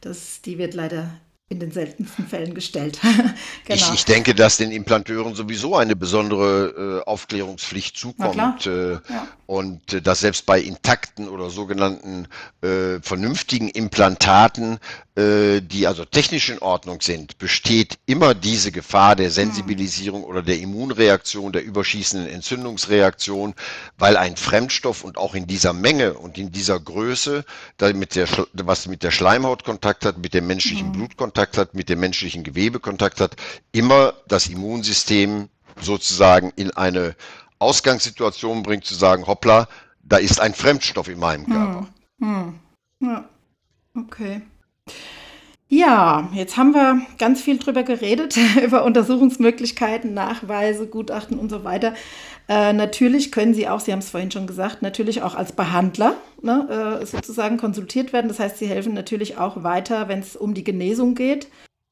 Das, 0.00 0.40
die 0.40 0.56
wird 0.56 0.72
leider 0.72 1.10
in 1.50 1.60
den 1.60 1.70
seltensten 1.70 2.26
Fällen 2.26 2.54
gestellt. 2.54 2.98
genau. 3.64 3.74
ich, 3.74 3.92
ich, 3.92 4.04
denke, 4.06 4.34
dass 4.34 4.56
den 4.56 4.70
Implanteuren 4.72 5.34
sowieso 5.34 5.76
eine 5.76 5.94
besondere 5.94 7.02
äh, 7.04 7.08
Aufklärungspflicht 7.08 7.94
zukommt 7.94 8.66
äh, 8.66 8.92
ja. 8.94 9.28
Und 9.46 9.92
äh, 9.92 10.02
dass 10.02 10.20
selbst 10.20 10.44
bei 10.46 10.60
intakten 10.60 11.28
oder 11.28 11.50
sogenannten 11.50 12.28
äh, 12.62 13.00
vernünftigen 13.00 13.68
Implantaten, 13.68 14.78
äh, 15.16 15.60
die 15.60 15.86
also 15.86 16.04
technisch 16.04 16.50
in 16.50 16.58
Ordnung 16.58 17.00
sind, 17.00 17.38
besteht 17.38 17.98
immer 18.06 18.34
diese 18.34 18.72
Gefahr 18.72 19.16
der 19.16 19.30
Sensibilisierung 19.30 20.22
mhm. 20.22 20.26
oder 20.26 20.42
der 20.42 20.58
Immunreaktion, 20.58 21.52
der 21.52 21.64
überschießenden 21.64 22.28
Entzündungsreaktion, 22.28 23.54
weil 23.98 24.16
ein 24.16 24.36
Fremdstoff 24.36 25.04
und 25.04 25.16
auch 25.16 25.34
in 25.34 25.46
dieser 25.46 25.72
Menge 25.72 26.14
und 26.14 26.38
in 26.38 26.50
dieser 26.50 26.78
Größe, 26.80 27.44
da 27.76 27.92
mit 27.92 28.16
der, 28.16 28.28
was 28.52 28.88
mit 28.88 29.02
der 29.02 29.12
Schleimhaut 29.12 29.64
Kontakt 29.64 30.04
hat, 30.04 30.18
mit 30.18 30.34
dem 30.34 30.46
menschlichen 30.46 30.88
mhm. 30.88 30.92
Blut 30.92 31.16
Kontakt 31.16 31.56
hat, 31.56 31.74
mit 31.74 31.88
dem 31.88 32.00
menschlichen 32.00 32.42
Gewebe 32.42 32.80
Kontakt 32.80 33.20
hat, 33.20 33.36
immer 33.72 34.14
das 34.26 34.48
Immunsystem 34.48 35.48
sozusagen 35.80 36.52
in 36.56 36.70
eine 36.72 37.14
Ausgangssituation 37.58 38.62
bringt, 38.62 38.84
zu 38.84 38.94
sagen, 38.94 39.26
hoppla, 39.26 39.68
da 40.02 40.16
ist 40.18 40.40
ein 40.40 40.54
Fremdstoff 40.54 41.08
in 41.08 41.18
meinem 41.18 41.46
Körper. 41.46 41.86
Hm. 42.20 42.26
Hm. 42.28 42.60
Ja, 43.00 43.24
okay. 43.96 44.42
Ja, 45.68 46.28
jetzt 46.32 46.56
haben 46.56 46.74
wir 46.74 47.02
ganz 47.18 47.42
viel 47.42 47.58
drüber 47.58 47.82
geredet, 47.82 48.36
über 48.64 48.84
Untersuchungsmöglichkeiten, 48.84 50.14
Nachweise, 50.14 50.86
Gutachten 50.86 51.38
und 51.38 51.50
so 51.50 51.64
weiter. 51.64 51.94
Äh, 52.48 52.72
natürlich 52.72 53.32
können 53.32 53.52
Sie 53.52 53.66
auch, 53.68 53.80
Sie 53.80 53.90
haben 53.90 53.98
es 53.98 54.10
vorhin 54.10 54.30
schon 54.30 54.46
gesagt, 54.46 54.82
natürlich 54.82 55.22
auch 55.22 55.34
als 55.34 55.50
Behandler 55.52 56.14
ne, 56.40 57.00
äh, 57.02 57.06
sozusagen 57.06 57.56
konsultiert 57.56 58.12
werden. 58.12 58.28
Das 58.28 58.38
heißt, 58.38 58.58
Sie 58.58 58.68
helfen 58.68 58.94
natürlich 58.94 59.38
auch 59.38 59.64
weiter, 59.64 60.06
wenn 60.06 60.20
es 60.20 60.36
um 60.36 60.54
die 60.54 60.62
Genesung 60.62 61.16
geht, 61.16 61.48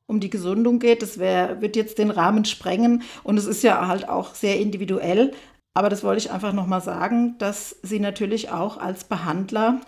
um 0.07 0.21
die 0.21 0.31
Gesundung 0.31 0.79
geht. 0.79 1.03
Das 1.03 1.19
wär, 1.19 1.61
wird 1.61 1.75
jetzt 1.75 1.99
den 1.99 2.13
Rahmen 2.13 2.45
sprengen 2.45 3.03
und 3.25 3.37
es 3.39 3.47
ist 3.47 3.65
ja 3.65 3.89
halt 3.89 4.09
auch 4.09 4.37
sehr 4.37 4.61
individuell. 4.61 5.33
Aber 5.75 5.89
das 5.89 6.05
wollte 6.05 6.21
ich 6.21 6.31
einfach 6.31 6.53
nochmal 6.53 6.81
sagen, 6.81 7.37
dass 7.39 7.77
Sie 7.83 7.99
natürlich 7.99 8.51
auch 8.51 8.79
als 8.79 9.05
Behandler 9.05 9.81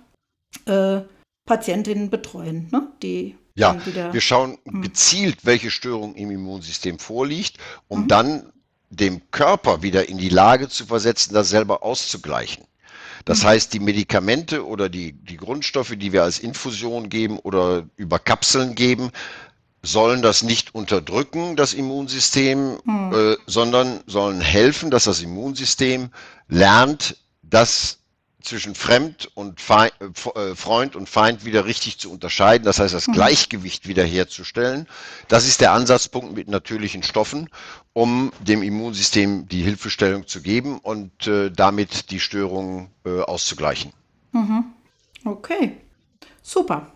äh, 0.67 1.01
Patientinnen 1.47 2.11
betreuen, 2.11 2.69
ne, 2.73 2.89
die 3.03 3.37
ja, 3.55 3.75
wir 4.13 4.21
schauen 4.21 4.59
hm. 4.67 4.83
gezielt, 4.83 5.47
welche 5.47 5.71
Störung 5.71 6.15
im 6.15 6.31
Immunsystem 6.31 6.99
vorliegt, 6.99 7.57
um 7.89 8.03
mhm. 8.03 8.09
dann 8.09 8.53
dem 8.91 9.31
Körper 9.31 9.83
wieder 9.83 10.11
in 10.11 10.19
die 10.19 10.29
Lage 10.29 10.69
zu 10.69 10.85
versetzen, 10.85 11.33
das 11.33 11.49
selber 11.49 11.83
auszugleichen. 11.83 12.65
Das 13.25 13.43
mhm. 13.43 13.47
heißt, 13.47 13.73
die 13.73 13.81
Medikamente 13.81 14.67
oder 14.67 14.91
die, 14.91 15.13
die 15.13 15.39
Grundstoffe, 15.39 15.95
die 15.97 16.13
wir 16.13 16.23
als 16.23 16.39
Infusion 16.39 17.09
geben 17.09 17.39
oder 17.39 17.87
über 17.97 18.19
Kapseln 18.19 18.75
geben, 18.75 19.11
sollen 19.87 20.21
das 20.21 20.43
nicht 20.43 20.75
unterdrücken, 20.75 21.57
das 21.57 21.73
Immunsystem, 21.73 22.79
mhm. 22.85 23.13
äh, 23.15 23.37
sondern 23.47 24.01
sollen 24.07 24.41
helfen, 24.41 24.91
dass 24.91 25.05
das 25.05 25.23
Immunsystem 25.23 26.11
lernt, 26.49 27.17
das 27.43 27.99
zwischen 28.43 28.75
Fremd 28.75 29.31
und 29.35 29.61
Feind, 29.61 29.93
äh, 30.01 30.55
Freund 30.55 30.97
und 30.97 31.09
Feind 31.09 31.45
wieder 31.45 31.65
richtig 31.67 31.99
zu 31.99 32.11
unterscheiden, 32.11 32.65
das 32.65 32.79
heißt 32.79 32.95
das 32.95 33.09
mhm. 33.09 33.13
Gleichgewicht 33.13 33.89
wiederherzustellen. 33.89 34.87
Das 35.29 35.47
ist 35.47 35.61
der 35.61 35.73
Ansatzpunkt 35.73 36.35
mit 36.35 36.49
natürlichen 36.49 37.03
Stoffen, 37.03 37.49
um 37.93 38.33
dem 38.41 38.63
Immunsystem 38.63 39.49
die 39.49 39.63
Hilfestellung 39.63 40.27
zu 40.27 40.43
geben 40.43 40.79
und 40.79 41.27
äh, 41.27 41.51
damit 41.51 42.11
die 42.11 42.21
Störungen 42.21 42.89
äh, 43.05 43.21
auszugleichen. 43.21 43.93
Mhm. 44.33 44.65
Okay, 45.25 45.77
super. 46.43 46.93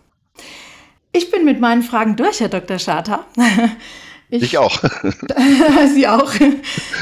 Ich 1.11 1.31
bin 1.31 1.45
mit 1.45 1.59
meinen 1.59 1.83
Fragen 1.83 2.15
durch, 2.15 2.39
Herr 2.39 2.49
Dr. 2.49 2.79
Scharter. 2.79 3.25
Ich, 4.29 4.43
ich 4.43 4.57
auch. 4.57 4.81
Sie 5.93 6.07
auch. 6.07 6.33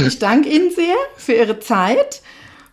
Ich 0.06 0.20
danke 0.20 0.50
Ihnen 0.50 0.72
sehr 0.72 0.96
für 1.18 1.34
Ihre 1.34 1.60
Zeit. 1.60 2.22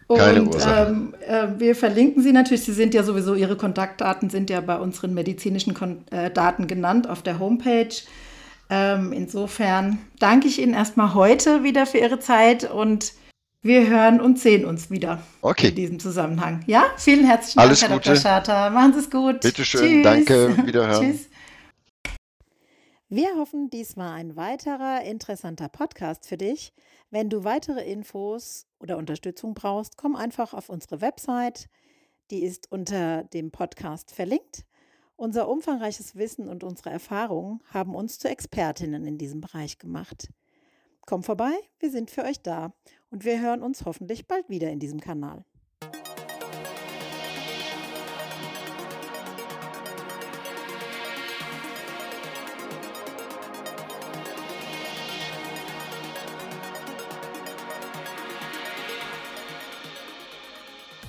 Keine 0.09 0.43
und 0.43 0.57
ähm, 0.65 1.15
äh, 1.27 1.49
wir 1.59 1.75
verlinken 1.75 2.23
Sie 2.23 2.33
natürlich. 2.33 2.63
Sie 2.63 2.73
sind 2.73 2.95
ja 2.95 3.03
sowieso, 3.03 3.35
Ihre 3.35 3.57
Kontaktdaten 3.57 4.31
sind 4.31 4.51
ja 4.51 4.61
bei 4.61 4.77
unseren 4.77 5.15
medizinischen 5.15 5.75
Kon 5.75 6.05
äh, 6.11 6.31
Daten 6.31 6.69
genannt 6.69 7.09
auf 7.09 7.23
der 7.23 7.41
Homepage. 7.41 7.89
Ähm, 8.71 9.13
insofern 9.13 9.99
danke 10.21 10.47
ich 10.47 10.61
Ihnen 10.61 10.75
erstmal 10.75 11.15
heute 11.15 11.65
wieder 11.65 11.87
für 11.87 11.99
Ihre 11.99 12.21
Zeit 12.21 12.71
und 12.71 13.13
wir 13.67 13.89
hören 13.89 14.21
und 14.21 14.39
sehen 14.39 14.65
uns 14.65 14.91
wieder 14.91 15.23
okay. 15.43 15.69
in 15.69 15.75
diesem 15.75 15.99
Zusammenhang. 15.99 16.63
Ja, 16.67 16.85
vielen 16.97 17.27
herzlichen 17.27 17.59
Dank, 17.59 17.81
Herr 17.81 17.89
Gute. 17.89 18.11
Dr. 18.11 18.17
Scharter. 18.17 18.71
Machen 18.71 18.93
Sie 18.95 19.01
es 19.01 19.11
gut. 19.11 19.41
Bitte 19.41 19.65
schön, 19.65 20.03
danke, 20.03 20.57
wiederhören. 20.67 21.13
Tschüss. 21.13 21.29
Wir 23.09 23.37
hoffen, 23.37 23.71
dies 23.71 23.97
war 23.97 24.15
ein 24.15 24.35
weiterer 24.35 25.05
interessanter 25.05 25.69
Podcast 25.69 26.27
für 26.27 26.37
dich. 26.37 26.73
Wenn 27.11 27.31
du 27.31 27.45
weitere 27.45 27.89
Infos 27.89 28.67
oder 28.81 28.97
Unterstützung 28.97 29.55
brauchst, 29.55 29.97
komm 29.97 30.17
einfach 30.17 30.55
auf 30.55 30.69
unsere 30.69 31.01
Website. 31.01 31.69
Die 32.33 32.43
ist 32.43 32.73
unter 32.73 33.23
dem 33.25 33.53
Podcast 33.53 34.11
verlinkt. 34.11 34.65
Unser 35.15 35.49
umfangreiches 35.49 36.17
Wissen 36.17 36.49
und 36.49 36.65
unsere 36.65 36.91
Erfahrungen 36.91 37.63
haben 37.73 37.95
uns 37.95 38.19
zu 38.19 38.29
Expertinnen 38.29 39.07
in 39.07 39.19
diesem 39.19 39.41
Bereich 39.41 39.79
gemacht. 39.79 40.29
Komm 41.03 41.23
vorbei, 41.23 41.53
wir 41.79 41.93
sind 41.93 42.11
für 42.11 42.25
euch 42.25 42.43
da 42.43 42.75
und 43.11 43.25
wir 43.25 43.41
hören 43.41 43.63
uns 43.63 43.85
hoffentlich 43.85 44.27
bald 44.27 44.49
wieder 44.49 44.71
in 44.71 44.79
diesem 44.79 45.01
Kanal. 45.01 45.45